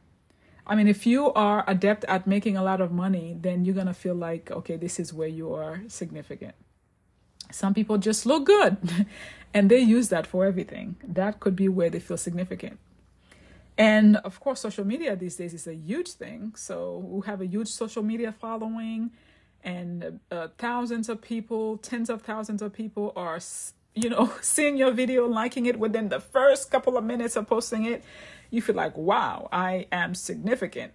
I 0.66 0.76
mean, 0.76 0.88
if 0.88 1.06
you 1.06 1.34
are 1.34 1.64
adept 1.68 2.06
at 2.06 2.26
making 2.26 2.56
a 2.56 2.64
lot 2.64 2.80
of 2.80 2.92
money, 2.92 3.36
then 3.40 3.66
you're 3.66 3.76
going 3.76 3.88
to 3.88 3.94
feel 3.94 4.16
like, 4.16 4.50
okay, 4.50 4.78
this 4.78 5.00
is 5.00 5.14
where 5.14 5.28
you 5.28 5.54
are 5.54 5.82
significant. 5.88 6.56
Some 7.52 7.74
people 7.74 7.98
just 7.98 8.26
look 8.26 8.46
good 8.46 8.78
and 9.54 9.70
they 9.70 9.80
use 9.80 10.10
that 10.10 10.26
for 10.26 10.46
everything. 10.46 10.96
That 11.06 11.40
could 11.40 11.56
be 11.56 11.68
where 11.68 11.90
they 11.90 12.00
feel 12.00 12.18
significant. 12.18 12.80
And 13.78 14.18
of 14.18 14.40
course, 14.40 14.62
social 14.62 14.86
media 14.86 15.16
these 15.16 15.36
days 15.36 15.54
is 15.54 15.68
a 15.68 15.76
huge 15.76 16.12
thing. 16.12 16.54
So 16.56 16.98
we 16.98 17.26
have 17.26 17.42
a 17.42 17.46
huge 17.46 17.68
social 17.68 18.04
media 18.04 18.32
following, 18.32 19.12
and 19.64 20.20
uh, 20.32 20.50
thousands 20.58 21.10
of 21.10 21.22
people, 21.22 21.78
tens 21.78 22.10
of 22.10 22.22
thousands 22.22 22.62
of 22.62 22.72
people 22.72 23.14
are 23.16 23.40
you 23.96 24.10
know, 24.10 24.32
seeing 24.42 24.78
your 24.78 24.92
video, 24.92 25.28
liking 25.28 25.66
it 25.66 25.80
within 25.80 26.10
the 26.10 26.20
first 26.20 26.72
couple 26.72 26.98
of 26.98 27.04
minutes 27.04 27.36
of 27.36 27.48
posting 27.48 27.86
it, 27.86 28.04
you 28.54 28.62
feel 28.62 28.76
like, 28.76 28.96
wow, 28.96 29.50
I 29.52 29.88
am 29.92 30.14
significant. 30.14 30.94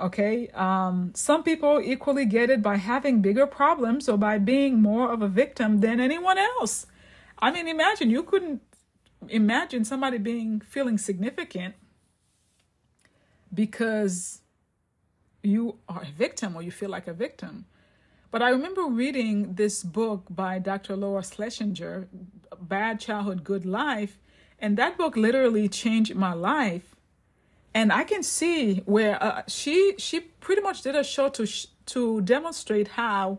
Okay. 0.00 0.48
Um, 0.48 1.12
some 1.14 1.44
people 1.44 1.80
equally 1.80 2.26
get 2.26 2.50
it 2.50 2.60
by 2.60 2.76
having 2.76 3.22
bigger 3.22 3.46
problems 3.46 4.08
or 4.08 4.18
by 4.18 4.38
being 4.38 4.82
more 4.82 5.12
of 5.12 5.22
a 5.22 5.28
victim 5.28 5.78
than 5.78 6.00
anyone 6.00 6.38
else. 6.38 6.86
I 7.38 7.52
mean, 7.52 7.68
imagine 7.68 8.10
you 8.10 8.24
couldn't 8.24 8.62
imagine 9.28 9.84
somebody 9.84 10.18
being 10.18 10.60
feeling 10.60 10.98
significant 10.98 11.76
because 13.54 14.40
you 15.44 15.78
are 15.88 16.02
a 16.02 16.10
victim 16.10 16.56
or 16.56 16.62
you 16.62 16.72
feel 16.72 16.90
like 16.90 17.06
a 17.06 17.14
victim. 17.14 17.66
But 18.32 18.42
I 18.42 18.50
remember 18.50 18.82
reading 18.86 19.54
this 19.54 19.84
book 19.84 20.24
by 20.28 20.58
Dr. 20.58 20.96
Laura 20.96 21.22
Schlesinger, 21.22 22.08
Bad 22.60 22.98
Childhood, 22.98 23.44
Good 23.44 23.64
Life, 23.64 24.18
and 24.58 24.76
that 24.76 24.96
book 24.96 25.16
literally 25.16 25.68
changed 25.68 26.14
my 26.14 26.32
life. 26.32 26.94
And 27.74 27.92
I 27.92 28.04
can 28.04 28.22
see 28.22 28.76
where 28.86 29.22
uh, 29.22 29.42
she 29.46 29.94
she 29.98 30.20
pretty 30.20 30.62
much 30.62 30.82
did 30.82 30.96
a 30.96 31.04
show 31.04 31.28
to 31.30 31.46
sh- 31.46 31.66
to 31.86 32.20
demonstrate 32.22 32.88
how 32.88 33.38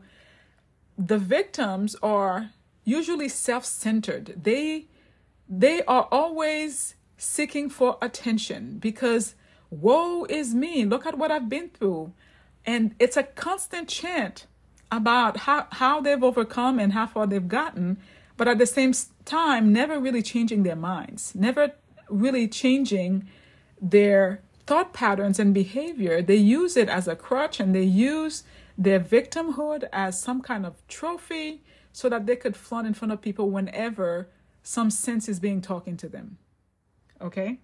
the 0.97 1.17
victims 1.17 1.95
are 2.03 2.51
usually 2.83 3.29
self-centered. 3.29 4.43
They 4.43 4.85
they 5.49 5.81
are 5.83 6.07
always 6.11 6.95
seeking 7.17 7.69
for 7.69 7.97
attention 8.01 8.77
because 8.79 9.35
woe 9.69 10.25
is 10.25 10.53
me. 10.53 10.85
Look 10.85 11.05
at 11.05 11.17
what 11.17 11.31
I've 11.31 11.49
been 11.49 11.69
through. 11.69 12.13
And 12.65 12.95
it's 12.99 13.17
a 13.17 13.23
constant 13.23 13.87
chant 13.89 14.45
about 14.91 15.37
how, 15.37 15.67
how 15.71 16.01
they've 16.01 16.23
overcome 16.23 16.79
and 16.79 16.93
how 16.93 17.07
far 17.07 17.25
they've 17.27 17.47
gotten, 17.47 17.97
but 18.37 18.47
at 18.47 18.59
the 18.59 18.65
same 18.65 18.93
time, 19.25 19.73
never 19.73 19.99
really 19.99 20.21
changing 20.21 20.63
their 20.63 20.75
minds, 20.75 21.33
never 21.35 21.73
really 22.09 22.47
changing 22.47 23.27
their 23.81 24.41
thought 24.65 24.93
patterns 24.93 25.39
and 25.39 25.53
behavior. 25.53 26.21
They 26.21 26.35
use 26.35 26.77
it 26.77 26.89
as 26.89 27.07
a 27.07 27.15
crutch 27.15 27.59
and 27.59 27.73
they 27.73 27.83
use 27.83 28.43
their 28.77 28.99
victimhood 28.99 29.85
as 29.91 30.21
some 30.21 30.41
kind 30.41 30.65
of 30.65 30.75
trophy 30.87 31.63
so 31.91 32.09
that 32.09 32.27
they 32.27 32.35
could 32.35 32.55
flaunt 32.55 32.85
in 32.85 32.93
front 32.93 33.11
of 33.11 33.21
people 33.21 33.49
whenever 33.49 34.29
some 34.61 34.91
sense 34.91 35.27
is 35.27 35.39
being 35.39 35.61
talking 35.61 35.97
to 35.97 36.07
them. 36.07 36.37
Okay? 37.19 37.59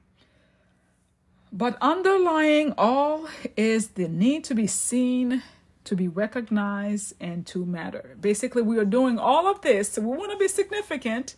But 1.52 1.78
underlying 1.82 2.74
all 2.80 3.28
is 3.56 3.90
the 3.90 4.08
need 4.08 4.44
to 4.46 4.56
be 4.56 4.66
seen, 4.66 5.44
to 5.86 5.96
be 5.96 6.08
recognized, 6.08 7.14
and 7.20 7.46
to 7.48 7.66
matter. 7.66 8.16
Basically, 8.20 8.62
we 8.62 8.78
are 8.78 8.86
doing 8.86 9.20
all 9.20 9.48
of 9.48 9.62
this. 9.62 9.98
we 9.98 10.06
want 10.06 10.32
to 10.32 10.38
be 10.38 10.48
significant 10.48 11.36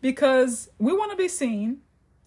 because 0.00 0.68
we 0.78 0.92
want 0.92 1.10
to 1.10 1.16
be 1.16 1.28
seen, 1.28 1.78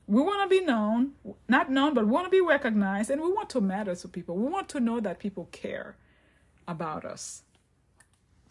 we 0.07 0.21
want 0.21 0.49
to 0.49 0.59
be 0.59 0.63
known, 0.63 1.13
not 1.47 1.71
known, 1.71 1.93
but 1.93 2.05
we 2.05 2.11
want 2.11 2.25
to 2.25 2.31
be 2.31 2.41
recognized, 2.41 3.09
and 3.09 3.21
we 3.21 3.31
want 3.31 3.49
to 3.51 3.61
matter 3.61 3.95
to 3.95 4.07
people. 4.07 4.35
We 4.35 4.47
want 4.47 4.69
to 4.69 4.79
know 4.79 4.99
that 4.99 5.19
people 5.19 5.49
care 5.51 5.95
about 6.67 7.05
us. 7.05 7.43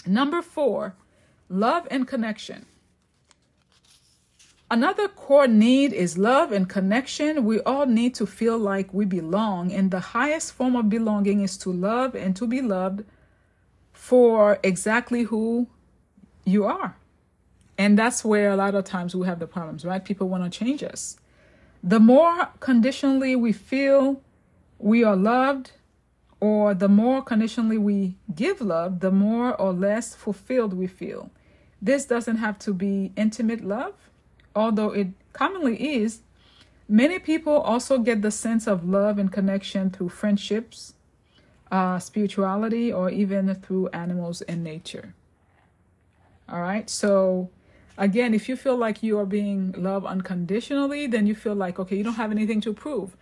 Number 0.06 0.42
four, 0.42 0.96
love 1.48 1.86
and 1.90 2.06
connection. 2.06 2.66
Another 4.74 5.06
core 5.06 5.46
need 5.46 5.92
is 5.92 6.18
love 6.18 6.50
and 6.50 6.68
connection. 6.68 7.44
We 7.44 7.60
all 7.60 7.86
need 7.86 8.12
to 8.16 8.26
feel 8.26 8.58
like 8.58 8.92
we 8.92 9.04
belong, 9.04 9.70
and 9.70 9.92
the 9.92 10.00
highest 10.00 10.52
form 10.52 10.74
of 10.74 10.88
belonging 10.88 11.42
is 11.42 11.56
to 11.58 11.70
love 11.70 12.16
and 12.16 12.34
to 12.34 12.44
be 12.44 12.60
loved 12.60 13.04
for 13.92 14.58
exactly 14.64 15.22
who 15.22 15.68
you 16.44 16.64
are. 16.64 16.96
And 17.78 17.96
that's 17.96 18.24
where 18.24 18.50
a 18.50 18.56
lot 18.56 18.74
of 18.74 18.82
times 18.82 19.14
we 19.14 19.28
have 19.28 19.38
the 19.38 19.46
problems, 19.46 19.84
right? 19.84 20.04
People 20.04 20.28
want 20.28 20.42
to 20.42 20.50
change 20.50 20.82
us. 20.82 21.18
The 21.84 22.00
more 22.00 22.48
conditionally 22.58 23.36
we 23.36 23.52
feel 23.52 24.22
we 24.80 25.04
are 25.04 25.14
loved, 25.14 25.70
or 26.40 26.74
the 26.74 26.88
more 26.88 27.22
conditionally 27.22 27.78
we 27.78 28.16
give 28.34 28.60
love, 28.60 28.98
the 28.98 29.12
more 29.12 29.54
or 29.54 29.72
less 29.72 30.16
fulfilled 30.16 30.74
we 30.74 30.88
feel. 30.88 31.30
This 31.80 32.06
doesn't 32.06 32.38
have 32.38 32.58
to 32.58 32.74
be 32.74 33.12
intimate 33.14 33.64
love 33.64 34.03
although 34.54 34.90
it 34.90 35.08
commonly 35.32 36.02
is, 36.02 36.20
many 36.88 37.18
people 37.18 37.56
also 37.58 37.98
get 37.98 38.22
the 38.22 38.30
sense 38.30 38.66
of 38.66 38.88
love 38.88 39.18
and 39.18 39.32
connection 39.32 39.90
through 39.90 40.10
friendships, 40.10 40.94
uh, 41.70 41.98
spirituality, 41.98 42.92
or 42.92 43.10
even 43.10 43.54
through 43.54 43.88
animals 43.88 44.42
and 44.42 44.62
nature. 44.62 45.14
All 46.48 46.60
right, 46.60 46.88
so 46.90 47.50
again, 47.96 48.34
if 48.34 48.48
you 48.48 48.56
feel 48.56 48.76
like 48.76 49.02
you 49.02 49.18
are 49.18 49.26
being 49.26 49.72
loved 49.76 50.06
unconditionally, 50.06 51.06
then 51.06 51.26
you 51.26 51.34
feel 51.34 51.54
like, 51.54 51.78
okay, 51.78 51.96
you 51.96 52.04
don't 52.04 52.14
have 52.14 52.30
anything 52.30 52.60
to 52.62 52.72
prove. 52.72 53.16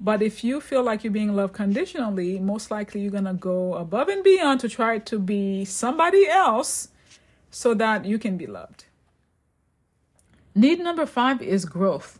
But 0.00 0.22
if 0.22 0.44
you 0.44 0.60
feel 0.60 0.82
like 0.82 1.02
you're 1.02 1.12
being 1.12 1.34
loved 1.34 1.54
conditionally, 1.54 2.38
most 2.38 2.70
likely 2.70 3.00
you're 3.00 3.10
going 3.10 3.24
to 3.24 3.32
go 3.32 3.74
above 3.74 4.08
and 4.08 4.22
beyond 4.22 4.60
to 4.60 4.68
try 4.68 4.98
to 4.98 5.18
be 5.18 5.64
somebody 5.64 6.28
else 6.28 6.88
so 7.50 7.74
that 7.74 8.04
you 8.04 8.18
can 8.18 8.36
be 8.36 8.46
loved. 8.46 8.84
Need 10.54 10.80
number 10.80 11.06
five 11.06 11.42
is 11.42 11.64
growth. 11.64 12.18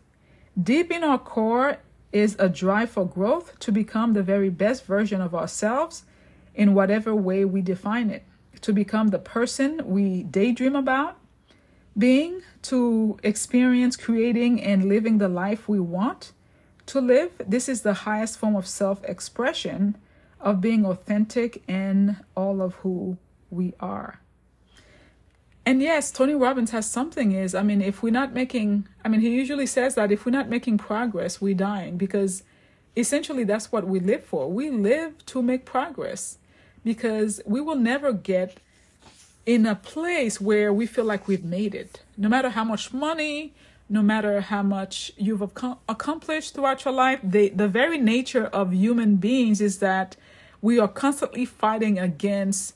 Deep 0.60 0.90
in 0.90 1.02
our 1.02 1.18
core 1.18 1.78
is 2.12 2.36
a 2.38 2.48
drive 2.48 2.90
for 2.90 3.06
growth 3.06 3.58
to 3.60 3.72
become 3.72 4.12
the 4.12 4.22
very 4.22 4.50
best 4.50 4.84
version 4.84 5.20
of 5.20 5.34
ourselves 5.34 6.04
in 6.54 6.74
whatever 6.74 7.14
way 7.14 7.44
we 7.44 7.62
define 7.62 8.10
it, 8.10 8.24
to 8.60 8.72
become 8.72 9.08
the 9.08 9.18
person 9.18 9.80
we 9.84 10.22
daydream 10.24 10.74
about 10.74 11.18
being, 11.96 12.42
to 12.62 13.18
experience 13.22 13.96
creating 13.96 14.62
and 14.62 14.88
living 14.88 15.18
the 15.18 15.28
life 15.28 15.68
we 15.68 15.80
want 15.80 16.32
to 16.86 17.00
live. 17.00 17.32
This 17.46 17.68
is 17.68 17.82
the 17.82 17.94
highest 17.94 18.38
form 18.38 18.56
of 18.56 18.66
self 18.66 19.02
expression 19.04 19.96
of 20.40 20.60
being 20.60 20.86
authentic 20.86 21.62
in 21.68 22.16
all 22.36 22.62
of 22.62 22.74
who 22.76 23.18
we 23.50 23.74
are. 23.80 24.20
And 25.68 25.82
yes, 25.82 26.10
Tony 26.10 26.34
Robbins 26.34 26.70
has 26.70 26.90
something 26.90 27.32
is, 27.32 27.54
I 27.54 27.62
mean, 27.62 27.82
if 27.82 28.02
we're 28.02 28.10
not 28.10 28.32
making, 28.32 28.88
I 29.04 29.08
mean, 29.10 29.20
he 29.20 29.28
usually 29.28 29.66
says 29.66 29.96
that 29.96 30.10
if 30.10 30.24
we're 30.24 30.32
not 30.32 30.48
making 30.48 30.78
progress, 30.78 31.42
we're 31.42 31.52
dying 31.52 31.98
because 31.98 32.42
essentially 32.96 33.44
that's 33.44 33.70
what 33.70 33.86
we 33.86 34.00
live 34.00 34.24
for. 34.24 34.50
We 34.50 34.70
live 34.70 35.26
to 35.26 35.42
make 35.42 35.66
progress 35.66 36.38
because 36.82 37.42
we 37.44 37.60
will 37.60 37.76
never 37.76 38.14
get 38.14 38.60
in 39.44 39.66
a 39.66 39.74
place 39.74 40.40
where 40.40 40.72
we 40.72 40.86
feel 40.86 41.04
like 41.04 41.28
we've 41.28 41.44
made 41.44 41.74
it. 41.74 42.00
No 42.16 42.30
matter 42.30 42.48
how 42.48 42.64
much 42.64 42.94
money, 42.94 43.52
no 43.90 44.00
matter 44.00 44.40
how 44.40 44.62
much 44.62 45.12
you've 45.18 45.42
accomplished 45.42 46.54
throughout 46.54 46.86
your 46.86 46.94
life, 46.94 47.20
the, 47.22 47.50
the 47.50 47.68
very 47.68 47.98
nature 47.98 48.46
of 48.46 48.72
human 48.72 49.16
beings 49.16 49.60
is 49.60 49.80
that 49.80 50.16
we 50.62 50.78
are 50.78 50.88
constantly 50.88 51.44
fighting 51.44 51.98
against 51.98 52.74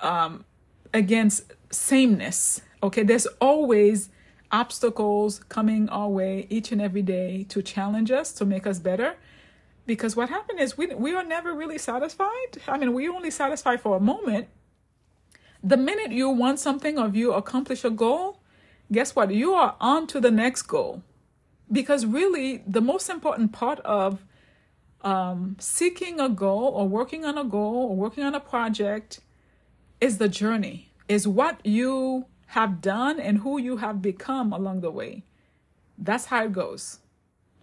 um, 0.00 0.44
against 0.94 1.52
sameness. 1.70 2.62
Okay, 2.82 3.02
there's 3.02 3.26
always 3.40 4.08
obstacles 4.52 5.40
coming 5.48 5.88
our 5.88 6.08
way 6.08 6.46
each 6.48 6.70
and 6.70 6.80
every 6.80 7.02
day 7.02 7.44
to 7.48 7.60
challenge 7.60 8.10
us, 8.10 8.32
to 8.32 8.44
make 8.44 8.66
us 8.66 8.78
better. 8.78 9.16
Because 9.84 10.16
what 10.16 10.30
happened 10.30 10.60
is 10.60 10.78
we, 10.78 10.86
we 10.94 11.14
are 11.14 11.24
never 11.24 11.52
really 11.52 11.76
satisfied. 11.76 12.58
I 12.68 12.78
mean, 12.78 12.94
we 12.94 13.08
only 13.08 13.30
satisfied 13.30 13.80
for 13.80 13.96
a 13.96 14.00
moment. 14.00 14.48
The 15.62 15.76
minute 15.76 16.12
you 16.12 16.30
want 16.30 16.60
something 16.60 16.98
or 16.98 17.08
you 17.08 17.32
accomplish 17.32 17.84
a 17.84 17.90
goal, 17.90 18.38
guess 18.92 19.16
what? 19.16 19.34
You 19.34 19.54
are 19.54 19.76
on 19.80 20.06
to 20.08 20.20
the 20.20 20.30
next 20.30 20.62
goal. 20.62 21.02
Because 21.70 22.06
really, 22.06 22.62
the 22.66 22.80
most 22.80 23.08
important 23.08 23.52
part 23.52 23.80
of 23.80 24.24
um, 25.02 25.56
seeking 25.58 26.20
a 26.20 26.28
goal 26.28 26.68
or 26.74 26.88
working 26.88 27.24
on 27.24 27.36
a 27.36 27.44
goal 27.44 27.88
or 27.90 27.96
working 27.96 28.24
on 28.24 28.34
a 28.34 28.40
project 28.40 29.20
is 30.04 30.18
the 30.18 30.28
journey 30.28 30.90
is 31.08 31.26
what 31.26 31.64
you 31.64 32.26
have 32.48 32.82
done 32.82 33.18
and 33.18 33.38
who 33.38 33.56
you 33.58 33.78
have 33.78 34.02
become 34.02 34.52
along 34.52 34.82
the 34.82 34.90
way. 34.90 35.22
That's 35.96 36.26
how 36.26 36.44
it 36.44 36.52
goes, 36.52 36.98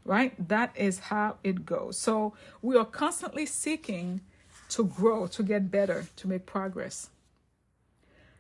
right? 0.06 0.34
That 0.50 0.76
is 0.76 0.98
how 1.12 1.38
it 1.44 1.68
goes. 1.68 2.00
So 2.00 2.34
we 2.64 2.76
are 2.78 2.86
constantly 2.86 3.46
seeking 3.46 4.22
to 4.70 4.86
grow, 4.86 5.28
to 5.28 5.44
get 5.44 5.70
better, 5.70 6.08
to 6.16 6.28
make 6.28 6.48
progress. 6.48 7.12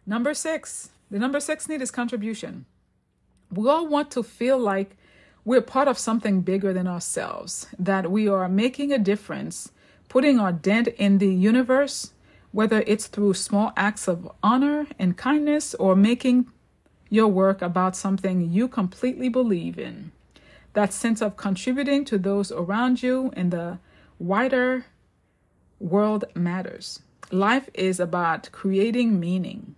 Number 0.07 0.33
six, 0.33 0.89
the 1.11 1.19
number 1.19 1.39
six 1.39 1.69
need 1.69 1.83
is 1.83 1.91
contribution. 1.91 2.65
We 3.51 3.69
all 3.69 3.87
want 3.87 4.09
to 4.11 4.23
feel 4.23 4.57
like 4.57 4.97
we're 5.45 5.61
part 5.61 5.87
of 5.87 5.99
something 5.99 6.41
bigger 6.41 6.73
than 6.73 6.87
ourselves, 6.87 7.67
that 7.77 8.09
we 8.09 8.27
are 8.27 8.49
making 8.49 8.91
a 8.91 8.97
difference, 8.97 9.71
putting 10.09 10.39
our 10.39 10.51
dent 10.51 10.87
in 10.87 11.19
the 11.19 11.33
universe, 11.51 12.13
whether 12.51 12.83
it's 12.85 13.07
through 13.07 13.33
small 13.33 13.71
acts 13.77 14.07
of 14.07 14.29
honor 14.43 14.87
and 14.99 15.17
kindness 15.17 15.73
or 15.75 15.95
making 15.95 16.47
your 17.09 17.27
work 17.27 17.61
about 17.61 17.95
something 17.95 18.49
you 18.49 18.67
completely 18.67 19.29
believe 19.29 19.77
in. 19.77 20.11
That 20.73 20.93
sense 20.93 21.21
of 21.21 21.35
contributing 21.35 22.05
to 22.05 22.17
those 22.17 22.51
around 22.51 23.03
you 23.03 23.31
in 23.35 23.49
the 23.49 23.79
wider 24.19 24.85
world 25.79 26.25
matters. 26.35 27.01
Life 27.31 27.69
is 27.73 27.99
about 27.99 28.51
creating 28.51 29.19
meaning. 29.19 29.75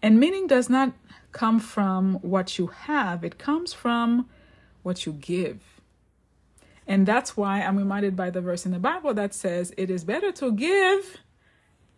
And 0.00 0.20
meaning 0.20 0.46
does 0.46 0.68
not 0.68 0.92
come 1.32 1.58
from 1.58 2.14
what 2.16 2.58
you 2.58 2.68
have, 2.68 3.24
it 3.24 3.38
comes 3.38 3.72
from 3.72 4.28
what 4.82 5.04
you 5.04 5.12
give. 5.12 5.60
And 6.86 7.06
that's 7.06 7.36
why 7.36 7.62
I'm 7.62 7.78
reminded 7.78 8.14
by 8.14 8.30
the 8.30 8.42
verse 8.42 8.66
in 8.66 8.72
the 8.72 8.78
Bible 8.78 9.14
that 9.14 9.34
says, 9.34 9.72
It 9.76 9.90
is 9.90 10.04
better 10.04 10.30
to 10.32 10.52
give 10.52 11.18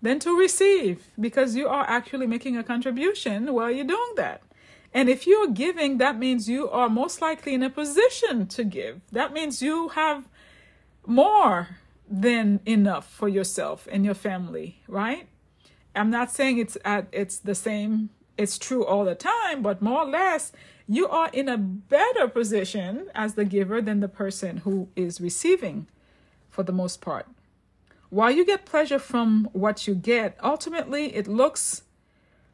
than 0.03 0.19
to 0.21 0.39
receive 0.39 1.11
because 1.19 1.57
you 1.57 1.69
are 1.69 1.89
actually 1.89 2.27
making 2.27 2.57
a 2.57 2.65
contribution 2.65 3.53
while 3.53 3.71
you're 3.71 3.85
doing 3.85 4.13
that. 4.17 4.43
And 4.93 5.09
if 5.09 5.27
you're 5.27 5.49
giving, 5.49 5.99
that 5.99 6.19
means 6.19 6.49
you 6.49 6.71
are 6.71 6.89
most 6.89 7.21
likely 7.21 7.55
in 7.55 7.63
a 7.63 7.71
position 7.71 8.47
to 8.49 8.65
give. 8.65 9.01
That 9.13 9.33
means 9.33 9.61
you 9.61 9.89
have 9.89 10.29
more 11.07 11.69
than 12.09 12.61
enough 12.65 13.11
for 13.11 13.29
yourself 13.29 13.89
and 13.91 14.05
your 14.05 14.15
family, 14.15 14.81
right? 14.89 15.29
I'm 15.95 16.11
not 16.11 16.31
saying 16.31 16.59
it's 16.59 16.77
at 16.85 17.09
it's 17.13 17.39
the 17.39 17.55
same 17.55 18.11
it's 18.37 18.59
true 18.59 18.85
all 18.85 19.05
the 19.05 19.15
time, 19.15 19.63
but 19.63 19.81
more 19.81 20.03
or 20.03 20.09
less 20.09 20.53
you 20.87 21.09
are 21.09 21.31
in 21.33 21.49
a 21.49 21.57
better 21.57 22.29
position 22.29 23.09
as 23.15 23.35
the 23.35 23.45
giver 23.45 23.81
than 23.81 24.01
the 24.01 24.09
person 24.09 24.59
who 24.59 24.89
is 24.95 25.21
receiving 25.21 25.89
for 26.49 26.63
the 26.63 26.73
most 26.73 27.01
part. 27.01 27.27
While 28.11 28.31
you 28.31 28.45
get 28.45 28.65
pleasure 28.65 28.99
from 28.99 29.49
what 29.53 29.87
you 29.87 29.95
get, 29.95 30.37
ultimately 30.43 31.15
it 31.15 31.27
looks, 31.27 31.83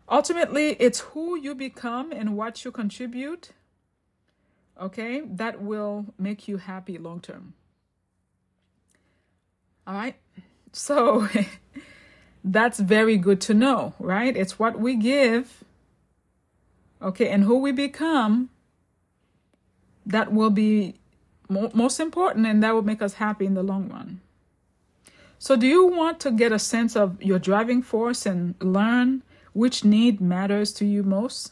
ultimately 0.08 0.70
it's 0.80 1.00
who 1.00 1.36
you 1.36 1.54
become 1.54 2.12
and 2.12 2.36
what 2.36 2.64
you 2.64 2.70
contribute 2.70 3.52
okay, 4.80 5.22
that 5.24 5.62
will 5.62 6.06
make 6.18 6.48
you 6.48 6.56
happy 6.58 6.98
long 6.98 7.20
term. 7.20 7.54
All 9.86 9.94
right. 9.94 10.16
So 10.72 11.28
that's 12.44 12.80
very 12.80 13.16
good 13.16 13.40
to 13.42 13.54
know, 13.54 13.94
right? 13.98 14.36
It's 14.36 14.58
what 14.58 14.78
we 14.78 14.96
give, 14.96 15.64
okay, 17.00 17.28
and 17.28 17.44
who 17.44 17.58
we 17.58 17.72
become 17.72 18.50
that 20.04 20.32
will 20.32 20.50
be 20.50 20.94
mo- 21.48 21.70
most 21.74 22.00
important 22.00 22.46
and 22.46 22.62
that 22.62 22.74
will 22.74 22.82
make 22.82 23.02
us 23.02 23.14
happy 23.14 23.46
in 23.46 23.54
the 23.54 23.62
long 23.62 23.88
run. 23.88 24.20
So, 25.42 25.56
do 25.56 25.66
you 25.66 25.88
want 25.88 26.20
to 26.20 26.30
get 26.30 26.52
a 26.52 26.58
sense 26.60 26.94
of 26.94 27.20
your 27.20 27.40
driving 27.40 27.82
force 27.82 28.26
and 28.26 28.54
learn 28.60 29.24
which 29.54 29.84
need 29.84 30.20
matters 30.20 30.72
to 30.74 30.84
you 30.84 31.02
most? 31.02 31.50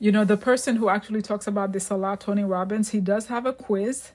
You 0.00 0.10
know, 0.10 0.24
the 0.24 0.36
person 0.36 0.74
who 0.74 0.88
actually 0.88 1.22
talks 1.22 1.46
about 1.46 1.70
this 1.70 1.90
a 1.90 1.96
lot, 1.96 2.22
Tony 2.22 2.42
Robbins, 2.42 2.88
he 2.88 2.98
does 2.98 3.26
have 3.26 3.46
a 3.46 3.52
quiz 3.52 4.10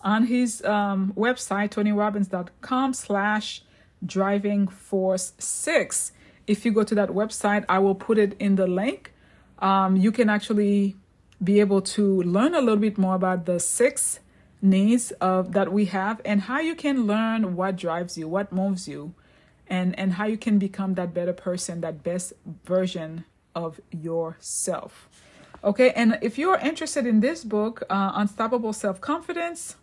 on 0.00 0.24
his 0.24 0.64
um, 0.64 1.12
website, 1.14 1.72
tonyrobbins.com 1.72 2.94
slash 2.94 3.64
driving 4.06 4.66
force 4.66 5.34
six. 5.36 6.12
If 6.46 6.64
you 6.64 6.72
go 6.72 6.84
to 6.84 6.94
that 6.94 7.10
website, 7.10 7.66
I 7.68 7.80
will 7.80 7.94
put 7.94 8.16
it 8.16 8.34
in 8.38 8.56
the 8.56 8.66
link. 8.66 9.12
Um, 9.58 9.98
you 9.98 10.10
can 10.10 10.30
actually 10.30 10.96
be 11.44 11.60
able 11.60 11.82
to 11.82 12.22
learn 12.22 12.54
a 12.54 12.60
little 12.60 12.80
bit 12.80 12.96
more 12.96 13.14
about 13.14 13.44
the 13.44 13.60
six 13.60 14.20
needs 14.62 15.10
of 15.12 15.52
that 15.52 15.72
we 15.72 15.86
have 15.86 16.20
and 16.24 16.42
how 16.42 16.60
you 16.60 16.74
can 16.74 17.06
learn 17.06 17.56
what 17.56 17.76
drives 17.76 18.18
you, 18.18 18.28
what 18.28 18.52
moves 18.52 18.86
you, 18.86 19.14
and 19.66 19.98
and 19.98 20.14
how 20.14 20.26
you 20.26 20.36
can 20.36 20.58
become 20.58 20.94
that 20.94 21.14
better 21.14 21.32
person, 21.32 21.80
that 21.80 22.02
best 22.02 22.32
version 22.64 23.24
of 23.54 23.80
yourself. 23.90 25.08
Okay, 25.62 25.90
and 25.90 26.18
if 26.22 26.38
you're 26.38 26.56
interested 26.56 27.06
in 27.06 27.20
this 27.20 27.44
book, 27.44 27.82
uh, 27.90 28.12
Unstoppable 28.14 28.72
Self 28.72 29.00
Confidence 29.00 29.76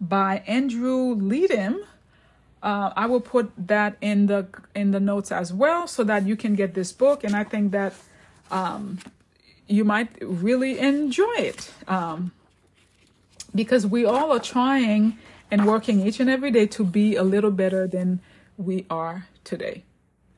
by 0.00 0.42
Andrew 0.46 1.14
Leedham, 1.14 1.80
uh, 2.62 2.92
I 2.94 3.06
will 3.06 3.20
put 3.20 3.50
that 3.56 3.96
in 4.00 4.26
the 4.26 4.46
in 4.74 4.90
the 4.90 5.00
notes 5.00 5.32
as 5.32 5.52
well, 5.52 5.86
so 5.86 6.04
that 6.04 6.26
you 6.26 6.36
can 6.36 6.54
get 6.54 6.74
this 6.74 6.92
book. 6.92 7.24
And 7.24 7.34
I 7.34 7.44
think 7.44 7.72
that 7.72 7.94
um, 8.50 8.98
you 9.66 9.84
might 9.84 10.10
really 10.20 10.78
enjoy 10.78 11.34
it 11.38 11.72
um, 11.86 12.32
because 13.54 13.86
we 13.86 14.04
all 14.04 14.32
are 14.32 14.40
trying 14.40 15.18
and 15.50 15.66
working 15.66 16.06
each 16.06 16.20
and 16.20 16.28
every 16.28 16.50
day 16.50 16.66
to 16.66 16.84
be 16.84 17.16
a 17.16 17.22
little 17.22 17.50
better 17.50 17.86
than 17.86 18.20
we 18.56 18.86
are 18.90 19.26
today. 19.44 19.84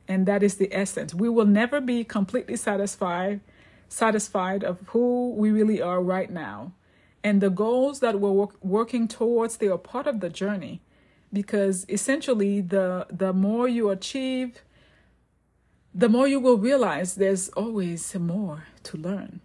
And 0.07 0.27
that 0.27 0.42
is 0.42 0.57
the 0.57 0.73
essence. 0.73 1.14
We 1.14 1.29
will 1.29 1.46
never 1.46 1.81
be 1.81 2.05
completely 2.05 2.57
satisfied 2.57 3.40
satisfied 3.90 4.62
of 4.62 4.79
who 4.88 5.35
we 5.37 5.51
really 5.51 5.83
are 5.83 6.01
right 6.01 6.31
now. 6.31 6.73
And 7.23 7.40
the 7.40 7.51
goals 7.51 8.01
that 8.01 8.20
we're 8.20 8.31
work- 8.31 8.64
working 8.64 9.09
towards, 9.09 9.57
they 9.57 9.68
are 9.68 9.77
part 9.77 10.07
of 10.07 10.20
the 10.20 10.31
journey 10.31 10.81
because 11.33 11.85
essentially 11.88 12.61
the 12.61 13.07
the 13.11 13.33
more 13.33 13.68
you 13.68 13.90
achieve, 13.90 14.62
the 15.94 16.09
more 16.09 16.27
you 16.27 16.40
will 16.40 16.57
realize 16.57 17.16
there's 17.16 17.49
always 17.51 18.14
more 18.14 18.64
to 18.85 18.96
learn. 18.96 19.40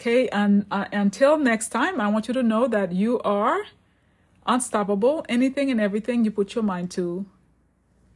Okay, 0.00 0.30
and 0.30 0.64
uh, 0.70 0.86
until 0.92 1.36
next 1.36 1.68
time, 1.68 2.00
I 2.00 2.08
want 2.08 2.26
you 2.26 2.32
to 2.32 2.42
know 2.42 2.66
that 2.68 2.92
you 2.92 3.20
are 3.20 3.64
unstoppable. 4.46 5.26
Anything 5.28 5.70
and 5.70 5.78
everything 5.78 6.24
you 6.24 6.30
put 6.30 6.54
your 6.54 6.64
mind 6.64 6.90
to, 6.92 7.26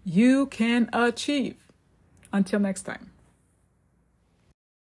you 0.03 0.47
can 0.47 0.88
achieve. 0.94 1.57
Until 2.33 2.61
next 2.61 2.85
time. 2.85 3.11